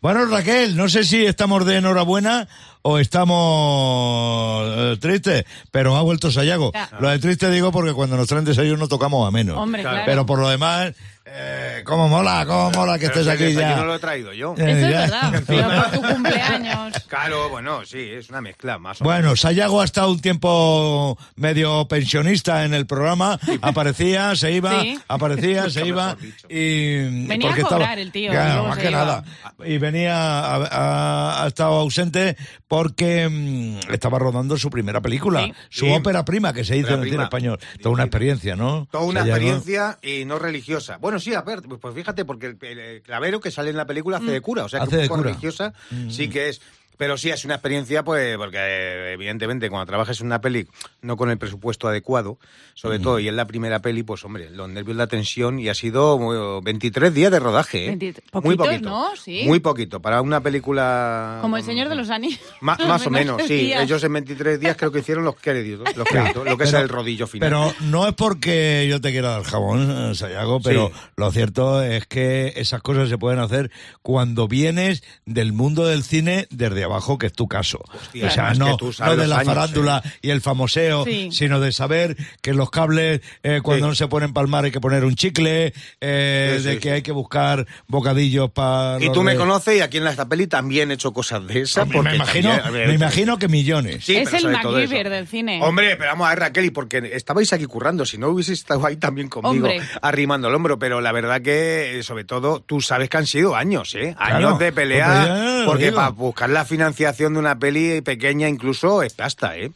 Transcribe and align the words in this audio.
Bueno, 0.00 0.26
Raquel, 0.26 0.76
no 0.76 0.88
sé 0.88 1.02
si 1.02 1.26
estamos 1.26 1.66
de 1.66 1.78
enhorabuena 1.78 2.46
o 2.82 3.00
estamos 3.00 4.64
eh, 4.76 4.96
tristes, 5.00 5.44
pero 5.72 5.96
ha 5.96 6.02
vuelto 6.02 6.30
Sayago. 6.30 6.70
Ya. 6.72 6.88
Lo 7.00 7.08
de 7.08 7.18
triste 7.18 7.50
digo 7.50 7.72
porque 7.72 7.92
cuando 7.92 8.16
nos 8.16 8.28
traen 8.28 8.44
desayuno 8.44 8.86
tocamos 8.86 9.26
a 9.26 9.32
menos. 9.32 9.56
Hombre, 9.56 9.82
claro. 9.82 10.02
Pero 10.06 10.24
por 10.24 10.38
lo 10.38 10.48
demás, 10.48 10.92
eh, 11.30 11.82
cómo 11.84 12.08
mola, 12.08 12.44
cómo 12.46 12.70
mola 12.72 12.98
que 12.98 13.08
Pero 13.08 13.20
estés 13.20 13.34
aquí 13.34 13.52
ya. 13.54 13.82
lo 13.84 13.94
he 13.94 13.98
traído 13.98 14.32
yo. 14.32 14.54
Eh, 14.58 14.70
Eso 14.70 14.86
es 14.86 14.90
ya. 14.92 15.00
verdad. 15.00 15.42
Pero 15.46 15.90
tu 16.00 16.14
cumpleaños. 16.14 16.94
Claro, 17.08 17.48
bueno, 17.48 17.84
sí, 17.86 17.98
es 18.00 18.28
una 18.28 18.40
mezcla 18.42 18.78
más 18.78 19.00
o 19.00 19.04
Bueno, 19.04 19.34
Sayago 19.34 19.80
ha 19.80 19.84
estado 19.84 20.10
un 20.10 20.20
tiempo 20.20 21.16
medio 21.36 21.86
pensionista 21.88 22.64
en 22.64 22.74
el 22.74 22.86
programa, 22.86 23.38
aparecía, 23.62 24.36
se 24.36 24.52
iba, 24.52 24.82
Sí. 24.82 24.98
aparecía, 25.08 25.70
se 25.70 25.86
iba 25.86 26.16
y 26.48 27.26
Venía 27.26 27.52
a 27.54 27.56
cobrar 27.62 27.98
el 27.98 28.12
tío, 28.12 28.30
Claro, 28.30 28.64
más 28.68 28.78
que 28.78 28.90
iba. 28.90 28.98
nada. 28.98 29.24
Y 29.64 29.78
venía, 29.78 30.14
ha, 30.14 31.46
estado 31.46 31.74
ausente 31.76 32.36
porque 32.66 33.28
mm, 33.28 33.92
estaba 33.92 34.18
rodando 34.18 34.56
su 34.58 34.68
primera 34.70 35.00
película, 35.00 35.44
Sí. 35.44 35.52
su 35.70 35.84
Sí. 35.86 35.92
ópera 35.92 36.24
prima 36.24 36.52
que 36.52 36.64
se 36.64 36.76
hizo 36.76 36.94
en 36.94 37.02
el 37.02 37.10
cine 37.10 37.22
español. 37.24 37.58
Toda 37.82 37.94
una 37.94 38.04
experiencia, 38.04 38.54
¿no? 38.56 38.86
Toda 38.90 39.04
una 39.04 39.20
Sayago. 39.20 39.36
experiencia 39.36 39.98
y 40.02 40.24
no 40.26 40.38
religiosa. 40.38 40.98
Bueno, 40.98 41.17
sí, 41.20 41.34
a 41.34 41.42
ver, 41.42 41.62
pues 41.62 41.94
fíjate, 41.94 42.24
porque 42.24 42.46
el, 42.46 42.58
el- 42.62 42.78
el 42.78 43.02
clavero 43.02 43.40
que 43.40 43.50
sale 43.50 43.70
en 43.70 43.76
la 43.76 43.86
película 43.86 44.18
hace 44.18 44.30
de 44.30 44.40
cura, 44.40 44.64
o 44.64 44.68
sea, 44.68 44.80
que 44.80 44.86
Hace 44.86 44.96
un 44.96 45.02
de 45.02 45.08
poco 45.08 45.18
cura. 45.20 45.30
religiosa 45.30 45.72
sí 46.08 46.28
que 46.28 46.48
es. 46.50 46.60
Pero 46.98 47.16
sí 47.16 47.30
es 47.30 47.44
una 47.46 47.54
experiencia, 47.54 48.02
pues, 48.04 48.36
porque 48.36 48.58
eh, 48.60 49.12
evidentemente 49.14 49.70
cuando 49.70 49.86
trabajas 49.86 50.20
en 50.20 50.26
una 50.26 50.40
peli 50.42 50.66
no 51.00 51.16
con 51.16 51.30
el 51.30 51.38
presupuesto 51.38 51.88
adecuado, 51.88 52.38
sobre 52.74 52.98
todo, 52.98 53.18
y 53.20 53.28
es 53.28 53.34
la 53.34 53.46
primera 53.46 53.80
peli, 53.80 54.02
pues, 54.02 54.24
hombre, 54.24 54.50
los 54.50 54.68
nervios, 54.68 54.96
la 54.96 55.06
tensión, 55.06 55.58
y 55.58 55.68
ha 55.68 55.74
sido 55.74 56.18
muy- 56.18 56.60
23 56.62 57.14
días 57.14 57.30
de 57.32 57.38
rodaje, 57.40 57.84
¿eh? 57.84 57.88
23 57.88 58.28
Muy 58.44 58.56
poquito. 58.56 58.88
¿no? 58.90 59.16
Sí. 59.16 59.44
Muy 59.46 59.60
poquito, 59.60 60.00
para 60.02 60.20
una 60.20 60.40
película... 60.40 61.38
Como 61.40 61.56
el 61.56 61.62
Señor 61.62 61.88
de 61.88 61.94
los 61.94 62.10
Anillos. 62.10 62.40
Ma- 62.60 62.76
más 62.86 63.06
o 63.06 63.10
menos, 63.10 63.42
sí. 63.46 63.54
días. 63.56 63.82
Ellos 63.82 64.02
en 64.04 64.12
23 64.12 64.60
días 64.60 64.76
creo 64.76 64.90
que 64.92 64.98
hicieron 65.00 65.24
los 65.24 65.36
créditos, 65.36 65.96
los 65.96 66.06
créditos, 66.08 66.44
lo 66.46 66.58
que 66.58 66.64
es 66.64 66.72
el 66.72 66.88
rodillo 66.88 67.26
final. 67.26 67.48
Pero 67.48 67.74
no 67.90 68.06
es 68.08 68.14
porque 68.14 68.86
yo 68.88 69.00
te 69.00 69.10
quiera 69.12 69.30
dar 69.30 69.42
jabón, 69.44 70.10
eh, 70.10 70.14
Sayago, 70.14 70.60
pero 70.60 70.88
Sí. 70.88 71.00
lo 71.16 71.30
cierto 71.32 71.82
es 71.82 72.06
que 72.06 72.52
esas 72.56 72.82
cosas 72.82 73.08
se 73.08 73.18
pueden 73.18 73.38
hacer 73.38 73.70
cuando 74.02 74.48
vienes 74.48 75.02
del 75.26 75.52
mundo 75.52 75.86
del 75.86 76.02
cine 76.02 76.46
desde 76.50 76.86
abajo, 76.88 77.18
que 77.18 77.26
es 77.26 77.32
tu 77.32 77.46
caso. 77.48 77.80
Hostia, 77.94 78.26
o 78.26 78.30
sea, 78.30 78.54
no, 78.54 78.76
no 78.76 79.16
de 79.16 79.26
la 79.26 79.36
años, 79.38 79.46
farándula 79.54 80.02
y 80.22 80.30
el 80.30 80.40
famoseo, 80.40 81.04
Sí. 81.04 81.30
sino 81.32 81.60
de 81.60 81.72
saber 81.72 82.16
que 82.42 82.52
los 82.54 82.70
cables, 82.70 83.20
eh, 83.42 83.60
cuando 83.62 83.86
Sí. 83.86 83.88
no 83.90 83.94
se 83.94 84.08
pueden 84.08 84.32
palmar 84.32 84.64
hay 84.64 84.70
que 84.70 84.80
poner 84.80 85.04
un 85.04 85.14
chicle, 85.14 85.72
eh, 86.00 86.56
Sí, 86.58 86.64
de 86.64 86.74
sí. 86.74 86.78
que 86.80 86.92
hay 86.92 87.02
que 87.02 87.12
buscar 87.12 87.66
bocadillos 87.86 88.50
para... 88.50 88.98
Y 89.02 89.10
tú 89.12 89.22
me 89.22 89.32
de- 89.32 89.38
conoces 89.38 89.76
y 89.76 89.80
aquí 89.80 89.98
en 89.98 90.06
esta 90.06 90.28
peli 90.28 90.46
también 90.46 90.90
he 90.90 90.94
hecho 90.94 91.12
cosas 91.12 91.46
de 91.46 91.60
esas. 91.60 91.86
Me 91.86 91.94
porque 91.94 92.16
imagino, 92.16 92.50
también, 92.50 92.66
a 92.66 92.70
ver, 92.70 92.88
me 92.88 92.94
imagino 92.94 93.38
que 93.38 93.48
millones. 93.48 94.04
Sí, 94.04 94.16
Es 94.16 94.32
el 94.32 94.48
MacGyver 94.50 95.10
del 95.10 95.26
cine. 95.26 95.60
Hombre, 95.62 95.96
pero 95.96 96.10
vamos 96.10 96.26
a 96.26 96.30
ver, 96.30 96.38
Raquel, 96.40 96.64
y 96.66 96.70
porque 96.70 97.10
estabais 97.14 97.52
aquí 97.52 97.64
currando, 97.66 98.04
si 98.06 98.18
no 98.18 98.28
hubieseis 98.28 98.60
estado 98.60 98.84
ahí 98.86 98.96
también 98.96 99.28
conmigo, 99.28 99.66
Hombre. 99.66 99.80
arrimando 100.02 100.48
el 100.48 100.54
hombro, 100.54 100.78
pero 100.78 101.00
la 101.00 101.12
verdad 101.12 101.40
que, 101.42 101.98
eh, 101.98 102.02
sobre 102.02 102.24
todo, 102.24 102.60
tú 102.60 102.80
sabes 102.80 103.08
que 103.08 103.16
han 103.16 103.26
sido 103.26 103.56
años, 103.56 103.94
¿eh? 103.94 104.14
Claro, 104.16 104.36
Años 104.36 104.58
de 104.58 104.72
pues 104.72 104.84
pelea, 104.84 105.62
porque 105.66 105.92
para 105.92 106.08
buscar 106.10 106.50
la 106.50 106.64
financiación 106.78 107.32
de 107.34 107.40
una 107.40 107.58
peli 107.58 108.00
pequeña 108.02 108.48
incluso 108.48 109.02
es 109.02 109.12
pasta, 109.12 109.56
¿eh? 109.58 109.72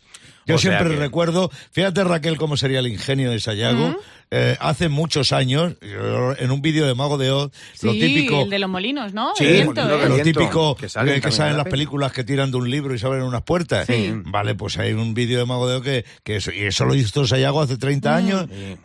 Yo 0.47 0.55
O 0.55 0.59
sea 0.59 0.79
siempre 0.79 0.95
que- 0.95 1.01
recuerdo, 1.01 1.51
fíjate 1.73 2.05
Raquel 2.05 2.37
cómo 2.37 2.57
sería 2.57 2.79
el 2.79 2.87
ingenio 2.87 3.31
de 3.33 3.41
Sayago, 3.41 3.97
eh, 4.35 4.57
hace 4.61 4.89
muchos 4.89 5.33
años, 5.33 5.75
yo, 5.83 6.35
en 6.39 6.51
un 6.51 6.63
vídeo 6.63 6.87
de 6.87 6.95
Mago 6.95 7.19
de 7.19 7.31
Oz, 7.31 7.53
lo 7.83 7.93
típico... 7.93 8.41
el 8.41 8.49
de 8.51 8.59
los 8.59 8.71
molinos, 8.71 9.13
¿no? 9.13 9.33
Sí, 9.37 9.45
El 9.45 9.53
viento, 9.53 9.83
Molino 9.83 9.99
de 9.99 10.05
¿eh? 10.07 10.09
lo 10.09 10.23
típico 10.23 10.75
que 10.75 10.83
que 10.83 10.89
salen 10.89 11.21
salen, 11.21 11.23
también 11.23 11.51
en 11.51 11.57
la 11.59 11.63
las 11.65 11.71
películas 11.71 12.13
que 12.13 12.25
tiran 12.25 12.51
de 12.51 12.57
un 12.57 12.71
libro 12.71 12.95
y 12.95 12.99
se 12.99 13.05
abren 13.05 13.25
unas 13.25 13.43
puertas. 13.43 13.87
Sí. 13.87 14.11
Vale, 14.25 14.55
pues 14.55 14.79
hay 14.79 14.95
un 14.95 15.13
vídeo 15.13 15.39
de 15.39 15.45
Mago 15.45 15.69
de 15.69 15.77
Oz 15.77 15.83
que, 15.83 16.07
que 16.25 16.37
eso, 16.37 16.51
y 16.51 16.63
eso 16.63 16.87
lo 16.87 16.95
hizo 16.95 17.27
Sayago 17.27 17.61
hace 17.61 17.77
30 17.77 18.17
años, 18.17 18.47
eh, 18.51 18.79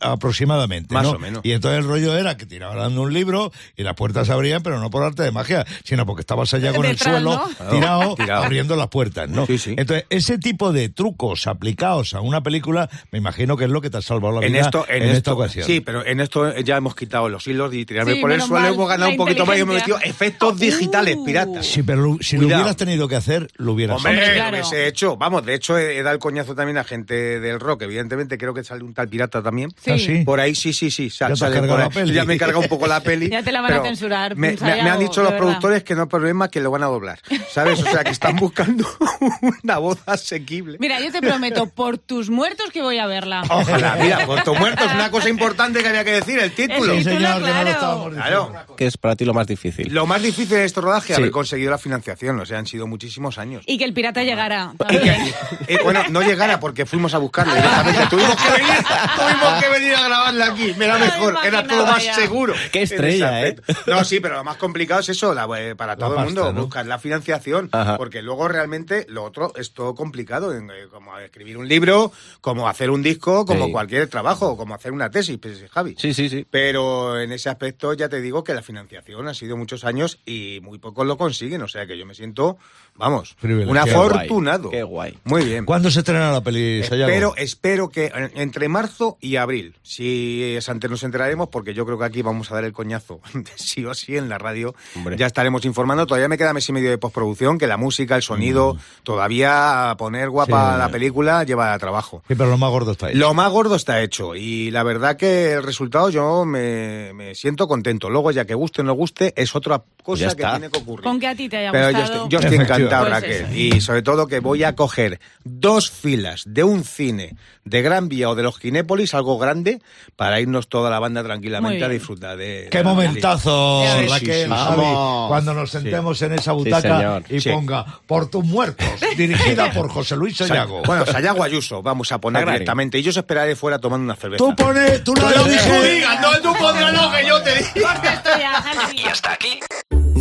aproximadamente. 0.00 0.92
Más 0.92 1.04
¿no? 1.04 1.10
o 1.12 1.18
menos. 1.20 1.42
Y 1.44 1.52
entonces 1.52 1.78
el 1.78 1.86
rollo 1.86 2.16
era 2.18 2.36
que 2.36 2.44
tiraban 2.44 2.94
de 2.94 3.00
un 3.00 3.12
libro 3.12 3.52
y 3.76 3.84
las 3.84 3.94
puertas 3.94 4.26
se 4.26 4.32
abrían, 4.32 4.64
pero 4.64 4.80
no 4.80 4.90
por 4.90 5.04
arte 5.04 5.22
de 5.22 5.30
magia, 5.30 5.64
sino 5.84 6.04
porque 6.04 6.22
estaba 6.22 6.46
Sayago 6.46 6.82
en 6.82 6.90
el 6.90 6.98
suelo, 6.98 7.20
¿no? 7.20 7.70
tirado, 7.70 8.16
Tirado. 8.16 8.42
abriendo 8.42 8.74
las 8.74 8.88
puertas, 8.88 9.28
¿no? 9.28 9.46
Sí, 9.46 9.56
sí. 9.58 9.76
Entonces, 9.78 10.06
ese 10.10 10.38
tipo 10.38 10.72
de 10.72 10.88
trucos 10.88 11.46
aplicados 11.46 12.14
a 12.14 12.20
una 12.20 12.42
película, 12.42 12.90
me 13.12 13.18
imagino 13.18 13.56
que 13.56 13.66
es 13.66 13.70
lo 13.70 13.80
que 13.80 13.88
te 13.88 13.98
ha 13.98 14.02
salvado 14.02 14.40
la 14.40 14.46
En 14.46 14.52
vida 14.52 14.63
esto, 14.64 14.86
en, 14.88 15.02
esta 15.04 15.16
esto, 15.16 15.34
ocasión. 15.34 15.66
sí, 15.66 15.80
pero 15.80 16.04
en 16.04 16.20
esto 16.20 16.56
ya 16.58 16.76
hemos 16.76 16.94
quitado 16.94 17.28
los 17.28 17.46
hilos 17.46 17.72
y 17.74 17.84
tirarme 17.84 18.14
Sí, 18.14 18.20
por 18.20 18.32
el 18.32 18.40
suelo 18.40 18.60
mal, 18.62 18.74
hemos 18.74 18.88
ganado 18.88 19.10
un 19.10 19.16
poquito 19.16 19.46
más 19.46 19.56
y 19.56 19.60
hemos 19.60 19.74
metido 19.76 19.98
efectos 20.02 20.58
digitales, 20.58 21.16
Uh. 21.16 21.24
piratas. 21.24 21.66
Sí, 21.66 21.82
pero 21.82 22.02
lo- 22.02 22.18
si 22.20 22.36
lo 22.36 22.46
hubieras 22.46 22.76
tenido 22.76 23.08
que 23.08 23.16
hacer, 23.16 23.48
lo 23.56 23.72
hubieras 23.72 23.96
Hombre, 23.96 24.12
hecho. 24.12 24.20
Hombre, 24.22 24.34
lo 24.36 24.40
claro. 24.42 24.56
hubiese 24.68 24.86
hecho. 24.86 25.16
Vamos, 25.16 25.44
de 25.46 25.54
hecho, 25.54 25.78
he, 25.78 25.98
he 25.98 26.02
dado 26.02 26.14
el 26.14 26.20
coñazo 26.20 26.54
también 26.54 26.78
a 26.78 26.84
gente 26.84 27.40
del 27.40 27.60
rock. 27.60 27.82
Evidentemente, 27.82 28.38
creo 28.38 28.54
que 28.54 28.64
sale 28.64 28.84
un 28.84 28.94
tal 28.94 29.08
pirata 29.08 29.42
también. 29.42 29.70
Sí. 29.82 29.90
Ah, 29.90 29.98
sí. 29.98 30.24
Por 30.24 30.40
ahí, 30.40 30.54
sí, 30.54 30.72
sí, 30.72 30.90
sí. 30.90 31.08
Ya 31.08 31.28
sal- 31.28 31.36
sale 31.36 31.54
cargado 31.56 31.72
por 31.72 31.78
la 31.80 31.84
ahí. 31.86 31.90
peli. 31.90 32.14
Ya 32.14 32.24
me 32.24 32.34
he 32.34 32.38
cargado 32.38 32.60
un 32.60 32.68
poco 32.68 32.86
la 32.86 33.00
peli. 33.00 33.28
Ya 33.34 33.42
te 33.42 33.52
la 33.52 33.60
van 33.60 33.72
a 33.74 33.82
censurar, 33.82 34.36
Me, 34.36 34.52
me- 34.52 34.82
me 34.82 34.90
han 34.90 34.98
dicho 35.00 35.22
los 35.22 35.32
productores 35.34 35.82
que 35.84 35.94
no 35.94 36.02
hay 36.02 36.08
problema, 36.08 36.48
que 36.48 36.60
lo 36.60 36.70
van 36.70 36.82
a 36.82 36.86
doblar. 36.86 37.18
¿Sabes? 37.50 37.80
O 37.80 37.84
sea, 37.84 38.04
que 38.04 38.10
están 38.10 38.36
buscando 38.44 38.86
una 39.64 39.78
voz 39.78 39.98
asequible. 40.06 40.78
Mira, 40.80 41.00
yo 41.00 41.10
te 41.12 41.20
prometo, 41.20 41.66
por 41.66 41.98
tus 41.98 42.30
muertos 42.30 42.70
que 42.72 42.82
voy 42.82 42.98
a 42.98 43.06
verla. 43.06 43.42
Ojalá, 43.48 43.96
mira, 44.00 44.26
por 44.26 44.42
tu 44.42 44.53
muerto 44.58 44.84
es 44.84 44.92
una 44.94 45.10
cosa 45.10 45.28
importante 45.28 45.82
que 45.82 45.88
había 45.88 46.04
que 46.04 46.12
decir, 46.12 46.38
el 46.38 46.52
título. 46.52 46.92
El 46.92 46.98
Sí, 47.04 47.10
título, 47.10 47.28
señor, 47.28 47.34
que 47.44 47.52
no 47.52 47.62
lo 47.64 48.10
claro. 48.10 48.10
Claro. 48.14 48.52
¿Qué 48.76 48.86
es 48.86 48.96
para 48.96 49.16
ti 49.16 49.24
lo 49.24 49.34
más 49.34 49.46
difícil? 49.46 49.92
Lo 49.92 50.06
más 50.06 50.20
difícil 50.22 50.48
de 50.48 50.64
este 50.64 50.80
rodaje 50.80 51.12
es 51.12 51.16
Sí. 51.16 51.22
haber 51.22 51.30
conseguido 51.30 51.70
la 51.70 51.78
financiación. 51.78 52.38
O 52.40 52.46
sea, 52.46 52.58
han 52.58 52.66
sido 52.66 52.86
muchísimos 52.86 53.38
años. 53.38 53.62
Y 53.66 53.78
que 53.78 53.84
el 53.84 53.92
pirata 53.92 54.22
llegara. 54.22 54.72
Y 54.90 54.98
que- 54.98 55.34
eh, 55.68 55.78
bueno, 55.82 56.02
no 56.10 56.22
llegara 56.22 56.60
porque 56.60 56.86
fuimos 56.86 57.14
a 57.14 57.18
buscarlo 57.18 57.54
directamente. 57.54 58.06
Tuvimos 58.10 58.36
que 58.36 58.50
venir, 58.52 58.74
tuvimos 59.16 59.62
que 59.62 59.68
venir 59.68 59.94
a 59.94 60.02
grabarla 60.08 60.46
aquí. 60.46 60.74
Era 60.78 60.94
Me 60.98 61.04
mejor, 61.06 61.38
era 61.44 61.66
todo 61.66 61.86
más 61.86 62.04
ya. 62.04 62.14
seguro. 62.14 62.54
Qué 62.72 62.82
estrella, 62.82 63.46
¿eh? 63.46 63.56
No, 63.86 64.04
sí, 64.04 64.20
pero 64.20 64.36
lo 64.36 64.44
más 64.44 64.56
complicado 64.56 65.00
es 65.00 65.08
eso, 65.08 65.34
la- 65.34 65.48
eh, 65.58 65.74
para 65.74 65.96
todo 65.96 66.14
pasta, 66.14 66.22
el 66.22 66.26
mundo, 66.34 66.52
¿no? 66.52 66.62
buscar 66.62 66.86
la 66.86 66.98
financiación. 66.98 67.68
Ajá. 67.72 67.96
Porque 67.96 68.22
luego 68.22 68.48
realmente 68.48 69.06
lo 69.08 69.24
otro 69.24 69.52
es 69.56 69.72
todo 69.72 69.94
complicado, 69.94 70.54
en, 70.56 70.70
eh, 70.70 70.86
como 70.90 71.16
escribir 71.18 71.56
un 71.56 71.68
libro, 71.68 72.12
como 72.40 72.68
hacer 72.68 72.90
un 72.90 73.02
disco, 73.02 73.44
como 73.46 73.66
Sí. 73.66 73.72
cualquier 73.72 74.08
trabajo, 74.08 74.43
como 74.56 74.74
hacer 74.74 74.92
una 74.92 75.10
tesis, 75.10 75.38
pues, 75.38 75.64
Javi. 75.70 75.94
Sí, 75.98 76.12
sí, 76.14 76.28
sí. 76.28 76.46
Pero 76.50 77.18
en 77.20 77.32
ese 77.32 77.48
aspecto 77.48 77.92
ya 77.94 78.08
te 78.08 78.20
digo 78.20 78.44
que 78.44 78.54
la 78.54 78.62
financiación 78.62 79.26
ha 79.28 79.34
sido 79.34 79.56
muchos 79.56 79.84
años 79.84 80.18
y 80.26 80.60
muy 80.62 80.78
pocos 80.78 81.06
lo 81.06 81.16
consiguen. 81.16 81.62
O 81.62 81.68
sea 81.68 81.86
que 81.86 81.96
yo 81.98 82.06
me 82.06 82.14
siento, 82.14 82.58
vamos, 82.96 83.36
un 83.42 83.76
afortunado. 83.76 84.70
Qué 84.70 84.82
guay. 84.82 85.18
Muy 85.24 85.44
bien. 85.44 85.64
¿Cuándo 85.64 85.90
se 85.90 86.00
estrena 86.00 86.32
la 86.32 86.40
peli, 86.42 86.82
Sayago? 86.84 87.10
Espero, 87.10 87.34
espero 87.36 87.88
que 87.88 88.04
eh, 88.06 88.30
entre 88.34 88.68
marzo 88.68 89.18
y 89.20 89.36
abril, 89.36 89.76
si 89.82 90.54
es 90.56 90.68
antes 90.68 90.90
nos 90.90 91.02
enteraremos, 91.02 91.48
porque 91.48 91.74
yo 91.74 91.84
creo 91.86 91.98
que 91.98 92.04
aquí 92.04 92.22
vamos 92.22 92.50
a 92.50 92.54
dar 92.54 92.64
el 92.64 92.72
coñazo, 92.72 93.20
de 93.34 93.50
sí 93.56 93.84
o 93.84 93.94
sí 93.94 94.16
en 94.16 94.28
la 94.28 94.38
radio. 94.38 94.74
Hombre. 94.96 95.16
Ya 95.16 95.26
estaremos 95.26 95.64
informando. 95.64 96.06
Todavía 96.06 96.28
me 96.28 96.38
queda 96.38 96.52
mes 96.52 96.68
y 96.68 96.72
medio 96.72 96.90
de 96.90 96.98
postproducción, 96.98 97.58
que 97.58 97.66
la 97.66 97.76
música, 97.76 98.16
el 98.16 98.22
sonido, 98.22 98.76
todavía 99.02 99.90
a 99.90 99.96
poner 99.96 100.30
guapa 100.30 100.72
Sí. 100.74 100.78
la 100.78 100.88
película 100.88 101.44
lleva 101.44 101.76
trabajo. 101.78 102.22
Sí, 102.28 102.34
pero 102.34 102.50
lo 102.50 102.58
más 102.58 102.70
gordo 102.70 102.92
está 102.92 103.06
ahí. 103.06 103.14
Lo 103.14 103.34
más 103.34 103.50
gordo 103.50 103.74
está 103.76 104.00
hecho 104.02 104.23
y 104.34 104.70
la 104.70 104.82
verdad 104.84 105.16
que 105.16 105.52
el 105.54 105.62
resultado 105.62 106.08
yo 106.10 106.44
me, 106.44 107.12
me 107.14 107.34
siento 107.34 107.66
contento. 107.66 108.08
Luego 108.08 108.30
ya 108.30 108.44
que 108.44 108.54
guste 108.54 108.82
o 108.82 108.84
no 108.84 108.92
guste 108.94 109.32
es 109.36 109.54
otra 109.56 109.82
cosa 110.02 110.20
ya 110.22 110.26
que 110.28 110.42
está. 110.42 110.50
tiene 110.58 110.70
que 110.70 110.78
ocurrir. 110.78 111.02
Con 111.04 111.18
que 111.18 111.26
a 111.26 111.34
ti 111.34 111.48
te 111.48 111.56
haya 111.56 111.72
Pero 111.72 111.90
yo 111.90 111.98
gustado. 111.98 112.14
estoy, 112.24 112.30
yo 112.30 112.38
estoy 112.38 112.56
encantado, 112.56 113.04
Pues 113.06 113.14
Raquel. 113.22 113.44
eso. 113.46 113.54
Y 113.54 113.80
sobre 113.80 114.02
todo 114.02 114.26
que 114.28 114.38
voy 114.40 114.62
a 114.62 114.74
coger 114.76 115.18
dos 115.42 115.90
filas 115.90 116.44
de 116.46 116.62
un 116.64 116.84
cine 116.84 117.36
de 117.64 117.80
Gran 117.82 118.08
Vía 118.08 118.28
o 118.30 118.34
de 118.34 118.42
los 118.42 118.58
Ginépolis, 118.58 119.14
algo 119.14 119.38
grande, 119.38 119.80
para 120.16 120.38
irnos 120.40 120.68
toda 120.68 120.90
la 120.90 120.98
banda 120.98 121.22
tranquilamente 121.24 121.82
a 121.82 121.88
disfrutar 121.88 122.36
de... 122.36 122.68
Qué 122.70 122.82
momentazo. 122.84 123.82
Raquel, 123.84 124.08
Sí, 124.18 124.26
sí, 124.26 124.50
Javi, 124.50 124.76
vamos. 124.82 125.28
cuando 125.28 125.54
nos 125.54 125.70
sentemos 125.70 126.20
en 126.22 126.32
esa 126.34 126.52
butaca 126.52 127.22
y 127.28 127.40
Sí. 127.40 127.50
ponga 127.50 127.84
Por 128.06 128.28
tus 128.28 128.44
muertos, 128.44 128.86
dirigida 129.16 129.70
por 129.74 129.88
José 129.90 130.14
Luis. 130.16 130.36
Sayago. 130.36 130.82
Bueno, 130.82 131.06
Sayago 131.06 131.42
Ayuso, 131.42 131.82
vamos 131.82 132.12
a 132.12 132.18
poner 132.18 132.44
directamente. 132.44 132.98
Y 132.98 133.02
yo 133.02 133.10
os 133.10 133.16
esperaré 133.16 133.56
fuera 133.56 133.78
tomando 133.78 134.04
una 134.04 134.13
cerveza. 134.16 134.44
tú 134.44 134.54
pones, 134.56 135.04
tú 135.04 135.14
no 135.14 135.22
No, 135.22 135.36
lo 135.36 135.44
digas, 135.44 136.20
no, 136.20 136.40
tú 136.40 136.58
pondrás 136.58 136.92
lo 136.92 137.10
que 137.10 137.26
yo 137.26 137.42
te 137.42 137.54
diga. 137.74 138.22
Y 138.94 139.06
hasta 139.06 139.32
aquí 139.32 139.60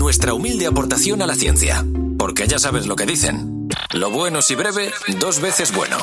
nuestra 0.04 0.34
humilde 0.34 0.68
aportación 0.68 1.22
a 1.22 1.28
la 1.28 1.34
ciencia. 1.34 1.82
Porque 2.20 2.46
ya 2.46 2.60
sabes 2.60 2.88
lo 2.88 2.98
que 2.98 3.06
dicen. 3.06 3.70
Lo 3.94 4.10
bueno 4.10 4.42
si 4.42 4.54
breve, 4.54 4.92
dos 5.18 5.40
veces 5.40 5.74
bueno. 5.74 5.98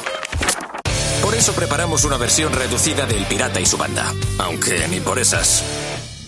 Por 1.23 1.35
eso 1.35 1.53
preparamos 1.53 2.05
una 2.05 2.17
versión 2.17 2.51
reducida 2.55 3.05
del 3.05 3.27
Pirata 3.27 3.61
y 3.61 3.67
su 3.67 3.77
banda. 3.77 4.11
Aunque 4.39 4.89
ni 4.89 5.01
por 5.01 5.19
esas. 5.19 5.63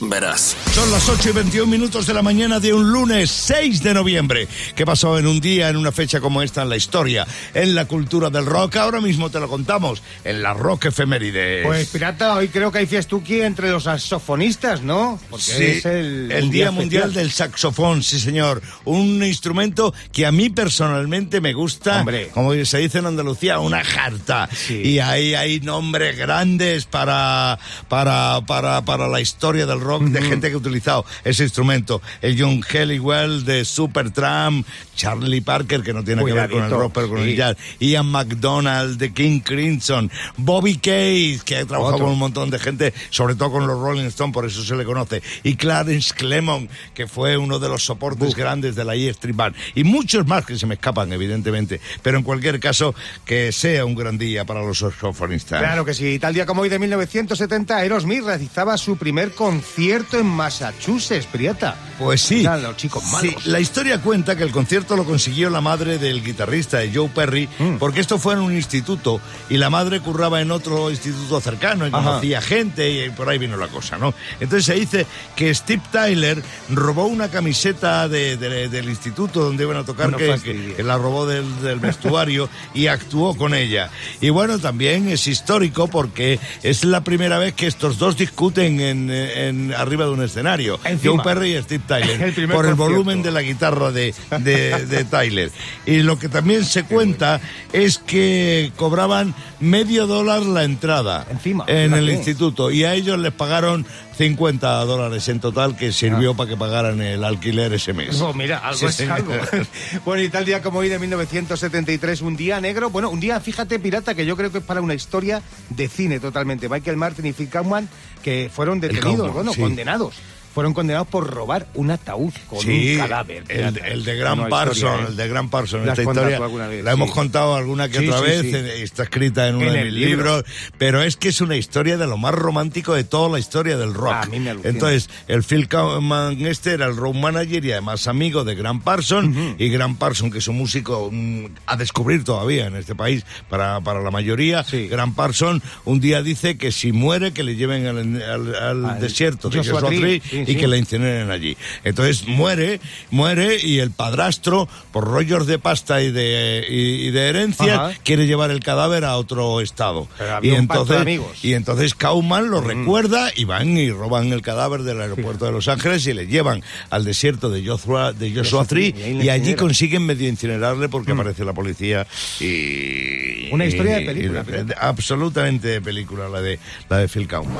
Verás. 0.08 0.56
Son 0.74 0.90
las 0.90 1.08
8 1.08 1.30
y 1.30 1.32
21 1.32 1.66
minutos 1.66 2.06
de 2.06 2.14
la 2.14 2.22
mañana 2.22 2.58
de 2.60 2.72
un 2.72 2.90
lunes 2.90 3.30
6 3.30 3.82
de 3.82 3.94
noviembre. 3.94 4.48
¿Qué 4.74 4.84
pasó 4.84 5.18
en 5.18 5.26
un 5.26 5.40
día, 5.40 5.68
en 5.68 5.76
una 5.76 5.92
fecha 5.92 6.20
como 6.20 6.42
esta 6.42 6.62
en 6.62 6.68
la 6.68 6.76
historia, 6.76 7.26
en 7.54 7.74
la 7.74 7.84
cultura 7.86 8.30
del 8.30 8.46
rock? 8.46 8.76
Ahora 8.76 9.00
mismo 9.00 9.30
te 9.30 9.38
lo 9.40 9.48
contamos 9.48 10.02
en 10.24 10.42
la 10.42 10.54
Rock 10.54 10.86
Efemérides. 10.86 11.64
Pues 11.66 11.88
pirata, 11.88 12.34
hoy 12.34 12.48
creo 12.48 12.72
que 12.72 12.78
hay 12.78 12.86
fiestuki 12.86 13.40
entre 13.40 13.70
los 13.70 13.84
saxofonistas, 13.84 14.82
¿no? 14.82 15.20
Porque 15.30 15.44
Sí, 15.44 15.64
es 15.64 15.84
el, 15.86 16.32
el 16.32 16.50
Día. 16.50 16.70
Mundial 16.72 17.12
del 17.12 17.30
Saxofón, 17.30 18.02
sí 18.02 18.18
señor. 18.18 18.62
Un 18.84 19.22
instrumento 19.22 19.92
que 20.10 20.24
a 20.26 20.32
mí 20.32 20.48
personalmente 20.50 21.40
me 21.40 21.52
gusta, 21.52 22.00
Hombre. 22.00 22.28
como 22.32 22.52
se 22.64 22.78
dice 22.78 22.98
en 22.98 23.06
Andalucía, 23.06 23.58
una 23.58 23.84
jarta. 23.84 24.48
Sí. 24.54 24.80
Y 24.82 24.98
ahí 25.00 25.34
hay 25.34 25.60
nombres 25.60 26.16
grandes 26.16 26.86
para, 26.86 27.58
para, 27.88 28.40
para, 28.46 28.84
para 28.84 29.06
la 29.08 29.20
historia 29.20 29.66
del 29.66 29.80
rock 29.80 29.91
de 30.00 30.22
gente 30.22 30.48
que 30.48 30.54
ha 30.54 30.58
utilizado 30.58 31.04
ese 31.24 31.44
instrumento. 31.44 32.00
El 32.20 32.40
John 32.40 32.62
Helliwell 32.68 33.44
de 33.44 33.64
Supertramp, 33.64 34.66
Charlie 34.96 35.40
Parker, 35.40 35.82
que 35.82 35.92
no 35.92 36.04
tiene 36.04 36.24
que 36.24 36.32
ver 36.32 36.50
con 36.50 36.62
el 36.62 36.68
Cuidadito, 36.68 36.78
rock, 36.78 36.92
pero 36.94 37.08
con 37.08 37.18
el 37.18 37.30
sí. 37.30 37.36
jazz. 37.36 37.56
Ian 37.80 38.06
McDonald 38.06 38.98
de 38.98 39.12
King 39.12 39.40
Crimson, 39.40 40.10
Bobby 40.36 40.76
Case, 40.76 41.40
que 41.44 41.56
ha 41.56 41.66
trabajado 41.66 41.96
Otro. 41.96 42.06
con 42.06 42.14
un 42.14 42.18
montón 42.18 42.50
de 42.50 42.58
gente, 42.58 42.94
sobre 43.10 43.34
todo 43.34 43.52
con 43.52 43.66
los 43.66 43.78
Rolling 43.78 44.06
Stones, 44.06 44.34
por 44.34 44.46
eso 44.46 44.62
se 44.62 44.76
le 44.76 44.84
conoce, 44.84 45.22
y 45.42 45.56
Clarence 45.56 46.14
Clemon, 46.14 46.68
que 46.94 47.06
fue 47.06 47.36
uno 47.36 47.58
de 47.58 47.68
los 47.68 47.84
soportes 47.84 48.34
grandes 48.34 48.74
de 48.74 48.84
la 48.84 48.94
E 48.94 49.08
Street 49.08 49.36
Band, 49.36 49.56
y 49.74 49.84
muchos 49.84 50.26
más 50.26 50.44
que 50.46 50.56
se 50.56 50.66
me 50.66 50.74
escapan, 50.74 51.12
evidentemente, 51.12 51.80
pero 52.02 52.18
en 52.18 52.24
cualquier 52.24 52.60
caso, 52.60 52.94
que 53.24 53.52
sea 53.52 53.84
un 53.84 53.94
gran 53.94 54.18
día 54.18 54.44
para 54.44 54.62
los 54.62 54.78
saxofonistas. 54.78 55.60
Claro 55.60 55.84
que 55.84 55.94
sí. 55.94 56.18
Tal 56.18 56.34
día 56.34 56.46
como 56.46 56.62
hoy 56.62 56.68
de 56.68 56.78
1970, 56.78 57.76
Aerosmith 57.76 58.24
realizaba 58.24 58.76
su 58.76 58.96
primer 58.96 59.32
concierto 59.32 59.81
en 59.90 60.26
Massachusetts, 60.26 61.26
Prieta. 61.26 61.74
Pues 61.98 62.20
sí. 62.22 62.40
Eran 62.40 62.62
los 62.62 62.76
chicos 62.76 63.02
malos. 63.12 63.20
Sí, 63.42 63.50
la 63.50 63.60
historia 63.60 64.00
cuenta 64.00 64.36
que 64.36 64.42
el 64.42 64.50
concierto 64.50 64.96
lo 64.96 65.04
consiguió 65.04 65.50
la 65.50 65.60
madre 65.60 65.98
del 65.98 66.22
guitarrista, 66.24 66.78
de 66.78 66.92
Joe 66.92 67.08
Perry, 67.08 67.48
Mm. 67.58 67.76
porque 67.78 68.00
esto 68.00 68.18
fue 68.18 68.34
en 68.34 68.40
un 68.40 68.52
instituto 68.54 69.20
y 69.48 69.56
la 69.56 69.70
madre 69.70 70.00
curraba 70.00 70.40
en 70.40 70.50
otro 70.50 70.90
instituto 70.90 71.40
cercano 71.40 71.86
y 71.86 71.90
Ajá. 71.92 72.02
conocía 72.02 72.40
gente 72.40 72.90
y 73.06 73.10
por 73.10 73.28
ahí 73.28 73.38
vino 73.38 73.56
la 73.56 73.68
cosa, 73.68 73.98
¿no? 73.98 74.14
Entonces 74.40 74.64
se 74.66 74.74
dice 74.74 75.06
que 75.36 75.54
Steve 75.54 75.82
Tyler 75.92 76.42
robó 76.70 77.06
una 77.06 77.28
camiseta 77.28 78.08
de- 78.08 78.36
de- 78.36 78.68
del 78.68 78.88
instituto 78.88 79.44
donde 79.44 79.64
iban 79.64 79.76
a 79.76 79.84
tocar, 79.84 80.10
No 80.10 80.16
que, 80.18 80.28
fastidies. 80.28 80.74
que 80.76 80.82
la 80.82 80.96
robó 80.98 81.26
del, 81.26 81.60
del 81.62 81.78
vestuario 81.78 82.48
y 82.74 82.86
actuó 82.88 83.36
con 83.36 83.54
ella. 83.54 83.90
Y 84.20 84.30
bueno, 84.30 84.58
también 84.58 85.08
es 85.08 85.26
histórico 85.26 85.86
porque 85.88 86.40
es 86.62 86.84
la 86.84 87.02
primera 87.04 87.38
vez 87.38 87.52
que 87.54 87.66
estos 87.66 87.98
dos 87.98 88.16
discuten 88.16 88.80
en, 88.80 89.10
en- 89.10 89.71
arriba 89.76 90.04
de 90.04 90.10
un 90.10 90.22
escenario. 90.22 90.78
Encima. 90.84 91.22
Joe 91.22 91.24
Perry 91.24 91.56
y 91.56 91.62
Steve 91.62 91.84
Tyler. 91.86 92.22
El 92.36 92.48
por 92.48 92.66
el 92.66 92.74
volumen 92.74 93.22
de 93.22 93.30
la 93.30 93.42
guitarra 93.42 93.90
de, 93.90 94.14
de, 94.40 94.86
de 94.86 95.04
Tyler. 95.10 95.50
Y 95.86 96.02
lo 96.02 96.18
que 96.18 96.28
también 96.28 96.64
se 96.64 96.84
cuenta 96.84 97.40
es 97.72 97.98
que 97.98 98.72
cobraban 98.76 99.34
medio 99.60 100.06
dólar 100.06 100.42
la 100.42 100.64
entrada 100.64 101.26
Encima, 101.30 101.64
en 101.68 101.94
el 101.94 102.10
instituto 102.10 102.70
y 102.70 102.84
a 102.84 102.94
ellos 102.94 103.18
les 103.18 103.32
pagaron 103.32 103.86
50 104.22 104.84
dólares 104.84 105.26
en 105.28 105.40
total 105.40 105.76
que 105.76 105.90
sirvió 105.90 106.30
Ah. 106.32 106.36
para 106.36 106.50
que 106.50 106.56
pagaran 106.56 107.00
el 107.02 107.24
alquiler 107.24 107.72
ese 107.72 107.92
mes. 107.92 108.20
Oh, 108.20 108.32
mira, 108.32 108.58
algo 108.58 108.78
Sí, 108.78 108.86
es 109.02 109.10
algo. 109.10 109.32
bueno, 110.04 110.22
y 110.22 110.28
tal 110.28 110.44
día 110.44 110.62
como 110.62 110.78
hoy 110.78 110.88
de 110.88 110.98
1973, 111.00 112.20
un 112.22 112.36
día 112.36 112.60
negro. 112.60 112.88
Bueno, 112.90 113.10
un 113.10 113.18
día, 113.18 113.40
fíjate, 113.40 113.80
pirata, 113.80 114.14
que 114.14 114.24
yo 114.24 114.36
creo 114.36 114.52
que 114.52 114.58
es 114.58 114.64
para 114.64 114.80
una 114.80 114.94
historia 114.94 115.42
de 115.70 115.88
cine 115.88 116.20
totalmente. 116.20 116.68
Michael 116.68 116.96
Martin 116.96 117.26
y 117.26 117.32
Phil 117.32 117.48
Kaufman, 117.48 117.88
que 118.22 118.48
fueron 118.54 118.78
detenidos, 118.78 119.32
bueno, 119.32 119.52
sí. 119.54 119.60
condenados. 119.60 120.14
Fueron 120.54 120.74
condenados 120.74 121.08
por 121.08 121.28
robar 121.30 121.66
un 121.74 121.90
ataúd 121.90 122.32
con 122.48 122.60
Sí, 122.60 122.92
un 122.94 122.98
cadáver. 123.00 123.38
el, 123.38 123.44
pirata. 123.72 123.88
el 123.88 124.04
de 124.04 124.16
Gran 124.16 124.48
Parson, 124.48 125.00
¿eh? 125.00 125.04
el 125.08 125.16
de 125.16 125.28
Gran 125.28 125.48
Parson. 125.48 125.86
¿La 125.86 125.92
has 125.92 125.98
Esta 125.98 126.10
historia 126.10 126.36
tú 126.36 126.42
alguna 126.44 126.66
vez? 126.68 126.84
la 126.84 126.90
Sí. 126.92 126.94
hemos 126.96 127.10
contado 127.12 127.56
alguna 127.56 127.88
que 127.88 127.98
Sí, 128.00 128.08
otra 128.08 128.18
sí, 128.20 128.24
vez, 128.26 128.40
sí. 128.42 128.50
eh, 128.54 128.82
está 128.82 129.02
escrita 129.04 129.48
en 129.48 129.56
uno 129.56 129.66
En 129.66 129.72
de 129.74 129.84
mis 129.84 129.92
libro. 129.94 130.36
libros, 130.36 130.44
pero 130.78 131.02
es 131.02 131.16
que 131.16 131.28
es 131.28 131.40
una 131.40 131.56
historia 131.56 131.96
de 131.96 132.06
lo 132.06 132.16
más 132.18 132.34
romántico 132.34 132.94
de 132.94 133.04
toda 133.04 133.28
la 133.30 133.38
historia 133.38 133.76
del 133.76 133.94
rock. 133.94 134.12
A 134.12 134.26
mí 134.26 134.38
me. 134.40 134.50
Entonces, 134.64 135.08
el 135.28 135.42
Phil 135.42 135.68
Kaufman 135.68 136.44
este 136.46 136.72
era 136.72 136.86
el 136.86 136.96
road 136.96 137.14
manager 137.14 137.64
y 137.64 137.72
además 137.72 138.06
amigo 138.06 138.44
de 138.44 138.54
Gran 138.54 138.80
Parson, 138.80 139.56
y 139.58 139.68
Gran 139.70 139.96
Parson, 139.96 140.30
que 140.30 140.38
es 140.38 140.48
un 140.48 140.58
músico 140.58 141.08
mm, 141.10 141.46
a 141.66 141.76
descubrir 141.76 142.24
todavía 142.24 142.66
en 142.66 142.76
este 142.76 142.94
país 142.94 143.24
para, 143.48 143.80
para 143.80 144.00
la 144.02 144.10
mayoría, 144.10 144.64
Sí. 144.64 144.86
Gran 144.88 145.14
Parson 145.14 145.62
un 145.84 146.00
día 146.00 146.22
dice 146.22 146.56
que 146.58 146.72
si 146.72 146.92
muere 146.92 147.32
que 147.32 147.42
le 147.42 147.56
lleven 147.56 147.86
al, 147.86 147.98
al- 148.22 148.54
al 148.54 148.84
Al 148.84 149.00
desierto 149.00 149.48
de 149.48 149.58
Joshua 149.58 149.88
Tree 149.88 150.20
sí, 150.46 150.52
y 150.52 150.54
sí. 150.54 150.60
que 150.60 150.66
la 150.68 150.76
incineren 150.76 151.30
allí. 151.30 151.56
Entonces 151.84 152.26
muere, 152.26 152.80
muere 153.10 153.58
y 153.62 153.78
el 153.78 153.90
padrastro, 153.90 154.68
por 154.92 155.04
rollos 155.04 155.46
de 155.46 155.58
pasta 155.58 156.02
y 156.02 156.10
de, 156.10 156.64
y, 156.68 157.06
y 157.06 157.10
de 157.10 157.28
herencia, 157.28 157.74
Ajá. 157.86 157.94
quiere 158.04 158.26
llevar 158.26 158.50
el 158.50 158.60
cadáver 158.60 159.04
a 159.04 159.16
otro 159.16 159.60
estado. 159.60 160.08
Y, 160.42 160.50
entonces, 160.50 160.96
amigos. 160.98 161.44
y 161.44 161.54
entonces 161.54 161.94
Kauman 161.94 162.50
lo 162.50 162.60
recuerda 162.60 163.30
y 163.34 163.44
van 163.44 163.76
y 163.76 163.90
roban 163.90 164.32
el 164.32 164.42
cadáver 164.42 164.82
del 164.82 165.00
aeropuerto 165.00 165.44
de 165.46 165.52
Los 165.52 165.68
Ángeles 165.68 166.06
y 166.06 166.12
le 166.14 166.26
llevan 166.26 166.62
al 166.90 167.04
desierto 167.04 167.50
de 167.50 167.66
Joshua, 167.66 168.12
de 168.12 168.32
Joshua 168.34 168.64
Tree 168.64 168.94
y 169.22 169.28
allí 169.28 169.54
consiguen 169.54 170.04
medio 170.06 170.28
incinerarle 170.28 170.88
porque 170.88 171.12
aparece 171.12 171.44
la 171.44 171.52
policía 171.52 172.06
y... 172.40 173.50
Una 173.52 173.66
historia 173.66 173.96
de 173.96 174.02
película, 174.06 174.44
y- 174.48 174.72
absolutamente 174.80 175.68
de 175.68 175.80
película 175.80 176.28
la 176.28 176.40
de, 176.40 176.58
la 176.88 176.98
de 176.98 177.08
Phil 177.08 177.26
Kauman. 177.26 177.56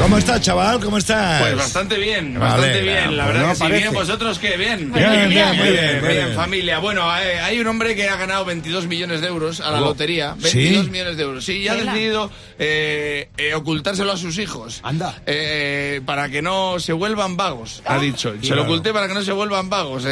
¿Cómo 0.00 0.16
estás, 0.16 0.40
chaval? 0.40 0.80
¿Cómo 0.82 0.96
estás? 0.98 1.42
Pues 1.42 1.56
bastante 1.56 1.98
bien, 1.98 2.38
bastante 2.38 2.80
bien. 2.82 3.16
La 3.16 3.24
pues 3.24 3.34
verdad 3.34 3.42
no 3.42 3.48
que 3.50 3.54
sí, 3.56 3.60
parece. 3.62 3.80
bien. 3.82 3.94
¿Vosotros 3.94 4.38
qué? 4.38 4.56
Bien. 4.56 4.92
Bien, 4.92 5.10
bien, 5.10 5.28
bien, 5.28 5.46
muy 5.56 5.68
bien, 5.70 6.00
muy 6.00 6.08
bien, 6.08 6.24
bien. 6.26 6.34
familia. 6.36 6.78
Bueno, 6.78 7.10
hay, 7.10 7.26
hay 7.42 7.58
un 7.60 7.66
hombre 7.66 7.94
que 7.94 8.08
ha 8.08 8.16
ganado 8.16 8.44
22 8.44 8.86
millones 8.86 9.20
de 9.20 9.26
euros 9.26 9.60
a 9.60 9.70
la 9.70 9.78
Oh, 9.82 9.86
lotería. 9.86 10.34
¿sí? 10.42 10.56
22 10.62 10.88
millones 10.90 11.16
de 11.16 11.22
euros. 11.24 11.44
Sí, 11.44 11.58
y 11.58 11.68
ha 11.68 11.74
decidido 11.74 12.30
eh, 12.58 13.28
eh, 13.36 13.54
ocultárselo 13.54 14.12
a 14.12 14.16
sus 14.16 14.38
hijos. 14.38 14.80
Anda. 14.82 15.14
Eh, 15.26 16.00
para 16.06 16.28
que 16.30 16.42
no 16.42 16.78
se 16.80 16.92
vuelvan 16.92 17.36
vagos, 17.36 17.82
ha 17.84 17.98
dicho. 17.98 18.32
Se 18.34 18.38
Claro. 18.38 18.56
lo 18.56 18.62
oculté 18.62 18.92
para 18.92 19.08
que 19.08 19.14
no 19.14 19.22
se 19.22 19.32
vuelvan 19.32 19.68
vagos. 19.68 20.04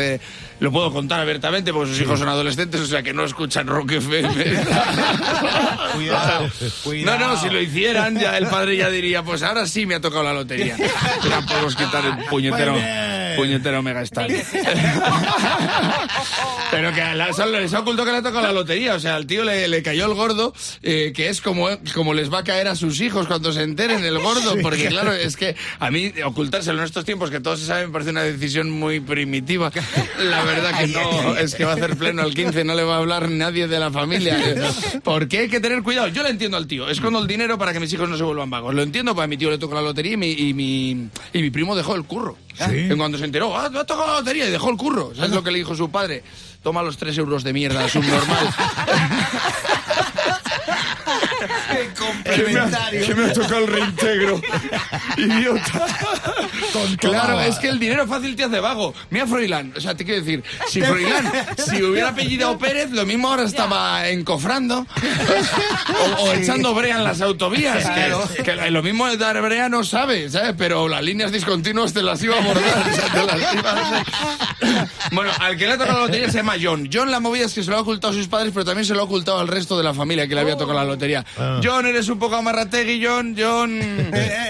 Lo 0.58 0.73
puedo 0.73 0.91
contar 0.91 1.20
abiertamente 1.20 1.73
porque 1.73 1.91
sus 1.91 2.00
hijos 2.00 2.19
son 2.19 2.29
adolescentes, 2.29 2.81
o 2.81 2.87
sea 2.87 3.03
que 3.03 3.12
no 3.12 3.25
escuchan 3.25 3.67
Rock 3.67 3.93
FM. 3.93 4.29
Cuidado, 5.94 6.49
cuidado. 6.85 7.19
No, 7.19 7.29
no, 7.35 7.41
si 7.41 7.50
lo 7.50 7.61
hicieran, 7.61 8.19
ya 8.19 8.38
el 8.38 8.47
padre 8.47 8.76
ya 8.76 8.88
diría, 8.88 9.23
pues 9.23 9.43
ahora 9.43 9.67
sí 9.67 9.85
me 9.85 9.97
ha 9.97 10.00
tocado 10.00 10.23
la 10.23 10.32
lotería. 10.32 10.76
Ya 11.29 11.41
podemos 11.41 11.75
quitar 11.75 12.05
el 12.05 12.25
puñetero, 12.26 12.75
Puñetero 13.37 13.83
megastar. 13.83 14.29
Pero 16.71 16.93
que 16.93 17.00
la- 17.00 17.31
les 17.61 17.75
ha 17.75 17.81
ocultado 17.81 18.06
que 18.06 18.12
le 18.12 18.19
ha 18.19 18.23
tocado 18.23 18.43
la 18.43 18.53
lotería. 18.53 18.94
O 18.94 19.00
sea, 19.00 19.17
al 19.17 19.27
tío 19.27 19.44
le, 19.44 19.69
le 19.69 19.83
cayó 19.83 20.06
el 20.06 20.15
gordo, 20.15 20.53
eh, 20.83 21.12
que 21.15 21.29
es 21.29 21.41
como, 21.41 21.69
como 21.94 22.15
les 22.15 22.33
va 22.33 22.41
a 22.41 22.44
caer 22.44 22.69
a 22.69 22.75
sus 22.75 23.00
hijos 23.00 23.27
cuando 23.27 23.53
se 23.53 23.62
enteren 23.62 24.05
el 24.05 24.19
gordo. 24.19 24.56
Porque 24.62 24.87
claro, 24.87 25.13
es 25.13 25.37
que 25.37 25.56
a 25.79 25.91
mí 25.91 26.13
ocultárselo 26.25 26.79
en 26.79 26.84
estos 26.84 27.05
tiempos 27.05 27.31
que 27.31 27.41
todos 27.41 27.60
se 27.60 27.67
saben 27.67 27.87
me 27.89 27.93
parece 27.93 28.10
una 28.10 28.22
decisión 28.22 28.70
muy 28.70 29.01
primitiva. 29.01 29.70
La 30.19 30.43
verdad 30.44 30.79
que 30.79 30.87
no, 30.89 31.37
es 31.37 31.55
que 31.55 31.65
va 31.65 31.72
a 31.72 31.77
hacer 31.77 31.96
pleno 31.96 32.22
al 32.22 32.34
15, 32.34 32.65
no 32.65 32.75
le 32.75 32.82
va 32.82 32.96
a 32.96 32.99
hablar 32.99 33.31
nadie 33.31 33.69
de 33.69 33.79
la 33.79 33.91
familia. 33.91 34.37
Porque 35.05 35.41
hay 35.41 35.49
que 35.49 35.60
tener 35.60 35.82
cuidado. 35.82 36.08
Yo 36.08 36.22
le 36.22 36.31
entiendo 36.31 36.56
al 36.56 36.67
tío. 36.67 36.89
Escondo 36.89 37.20
el 37.20 37.27
dinero 37.27 37.58
para 37.58 37.72
que 37.72 37.81
mis 37.81 37.93
hijos 37.93 38.08
no 38.08 38.17
se 38.17 38.22
vuelvan 38.25 38.51
vagos. 38.51 38.75
Lo 38.75 38.82
entiendo, 38.82 39.15
para 39.15 39.27
mi 39.29 39.37
tío 39.37 39.51
le 39.51 39.58
tocó 39.58 39.75
la 39.75 39.82
lotería 39.82 40.15
y 40.15 40.17
mi, 40.17 40.32
y 40.32 40.55
mi, 40.55 40.91
y 41.32 41.43
mi 41.43 41.51
primo 41.51 41.77
dejó 41.77 41.94
el 41.94 42.05
curro. 42.05 42.37
En 42.58 42.96
cuando 42.96 43.19
se 43.19 43.26
enteró, 43.27 43.56
ah, 43.56 43.71
tocado 43.71 44.06
la 44.06 44.15
lotería 44.15 44.49
y 44.49 44.51
dejó 44.51 44.71
el 44.71 44.77
curro. 44.77 45.15
¿Sabes 45.15 45.31
lo 45.31 45.43
que 45.43 45.51
le 45.51 45.59
dijo 45.59 45.75
su 45.75 45.91
padre? 45.91 46.23
Toma 46.63 46.83
los 46.83 46.97
tres 46.97 47.17
euros 47.19 47.45
de 47.45 47.53
mierda, 47.53 47.89
subnormal. 47.89 48.55
que, 52.25 52.43
me 52.53 52.59
ha, 52.59 52.91
que 52.91 53.15
me 53.15 53.25
ha 53.27 53.33
tocado 53.33 53.59
el 53.59 53.67
reintegro. 53.69 54.41
Idiota. 55.17 55.87
Claro, 56.99 57.41
es 57.41 57.56
que 57.59 57.69
el 57.69 57.79
dinero 57.79 58.06
fácil 58.06 58.37
te 58.37 58.45
hace 58.45 58.61
vago. 58.61 58.95
Mira 59.11 59.27
Froilán, 59.27 59.73
o 59.77 59.81
sea, 59.81 59.95
te 59.95 60.05
quiero 60.05 60.21
decir, 60.21 60.43
si 60.69 60.81
Froilán, 60.83 61.31
si 61.56 61.83
hubiera 61.83 62.09
apellidado 62.09 62.59
Pérez, 62.67 62.91
lo 62.91 63.06
mismo 63.06 63.29
ahora 63.29 63.45
estaba 63.45 64.09
encofrando 64.09 64.87
o, 66.19 66.23
o 66.23 66.33
echando 66.33 66.75
brea 66.75 66.97
en 66.97 67.05
las 67.05 67.21
autovías. 67.21 67.85
Que, 68.37 68.43
que 68.43 68.71
lo 68.71 68.83
mismo 68.83 69.06
de 69.06 69.17
dar 69.17 69.41
brea 69.41 69.69
no 69.69 69.85
sabe, 69.85 70.29
¿sabes? 70.31 70.55
Pero 70.56 70.89
las 70.89 71.03
líneas 71.03 71.33
discontinuas 71.33 71.93
te 71.93 72.03
las 72.03 72.23
iba 72.23 72.37
a 72.37 72.41
bordar. 72.41 72.87
o 72.91 72.95
sea, 72.95 73.13
te 73.13 73.27
las 73.27 73.55
iba 73.55 73.71
a 73.71 73.81
hacer. 73.81 74.06
Bueno, 75.13 75.31
al 75.41 75.56
que 75.56 75.67
le 75.67 75.73
ha 75.73 75.79
tocado 75.79 75.99
la 76.01 76.06
lotería 76.06 76.31
se 76.31 76.39
llama 76.39 76.55
John. 76.61 76.89
John, 76.93 77.11
la 77.11 77.21
movida 77.21 77.47
es 77.47 77.55
que 77.55 77.63
se 77.63 77.71
lo 77.71 77.77
ha 77.77 77.81
ocultado 77.81 78.13
a 78.13 78.17
sus 78.17 78.29
padres, 78.29 78.51
pero 78.53 78.65
también 78.65 78.85
se 78.85 78.95
lo 78.95 79.01
ha 79.01 79.05
ocultado 79.05 79.39
al 79.39 79.49
resto 79.49 79.77
de 79.79 79.85
la 79.85 79.95
familia 79.95 80.27
que 80.27 80.35
le 80.35 80.41
había 80.41 80.56
tocado 80.56 80.79
la 80.79 80.85
lotería. 80.85 81.25
John, 81.63 81.87
eres 81.87 82.09
un 82.09 82.19
poco 82.19 82.37
amarrategui, 82.37 83.05
John. 83.05 83.37
John 83.39 83.81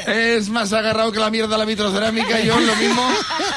es 0.06 0.49
más 0.49 0.73
agarrado 0.73 1.12
que 1.12 1.21
la 1.21 1.30
mierda 1.30 1.59
la 1.59 1.64
vitrocerámica 1.64 2.15
cerámica, 2.25 2.52
John, 2.52 2.66
lo 2.66 2.76
mismo, 2.76 3.08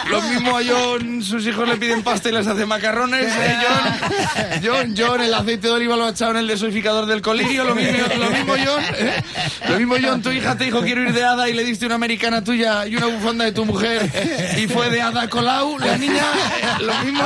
lo 0.09 0.21
mismo 0.21 0.57
a 0.57 0.61
John, 0.67 1.23
sus 1.23 1.45
hijos 1.47 1.67
le 1.67 1.77
piden 1.77 2.03
pasta 2.03 2.29
y 2.29 2.31
les 2.31 2.47
hace 2.47 2.65
macarrones, 2.65 3.25
¿eh, 3.25 3.57
John? 3.61 4.61
John, 4.63 4.95
John, 4.97 5.21
el 5.21 5.33
aceite 5.33 5.67
de 5.67 5.73
oliva 5.73 5.95
lo 5.95 6.05
ha 6.05 6.09
echado 6.09 6.31
en 6.31 6.37
el 6.37 6.47
desodificador 6.47 7.05
del 7.05 7.21
colirio, 7.21 7.63
lo 7.63 7.75
mismo, 7.75 7.97
lo 8.17 8.29
mismo 8.29 8.53
John, 8.65 8.83
¿eh? 8.97 9.23
Lo 9.69 9.77
mismo 9.77 9.95
John, 10.01 10.21
tu 10.21 10.31
hija 10.31 10.57
te 10.57 10.65
dijo 10.65 10.81
quiero 10.81 11.03
ir 11.03 11.13
de 11.13 11.23
hada 11.23 11.49
y 11.49 11.53
le 11.53 11.63
diste 11.63 11.85
una 11.85 11.95
americana 11.95 12.43
tuya 12.43 12.85
y 12.87 12.95
una 12.95 13.07
bufanda 13.07 13.45
de 13.45 13.51
tu 13.51 13.65
mujer 13.65 14.09
y 14.57 14.67
fue 14.67 14.89
de 14.89 15.01
hada 15.01 15.29
Colau, 15.29 15.77
la 15.79 15.97
niña, 15.97 16.23
eh, 16.61 16.83
lo 16.83 16.93
mismo... 17.03 17.23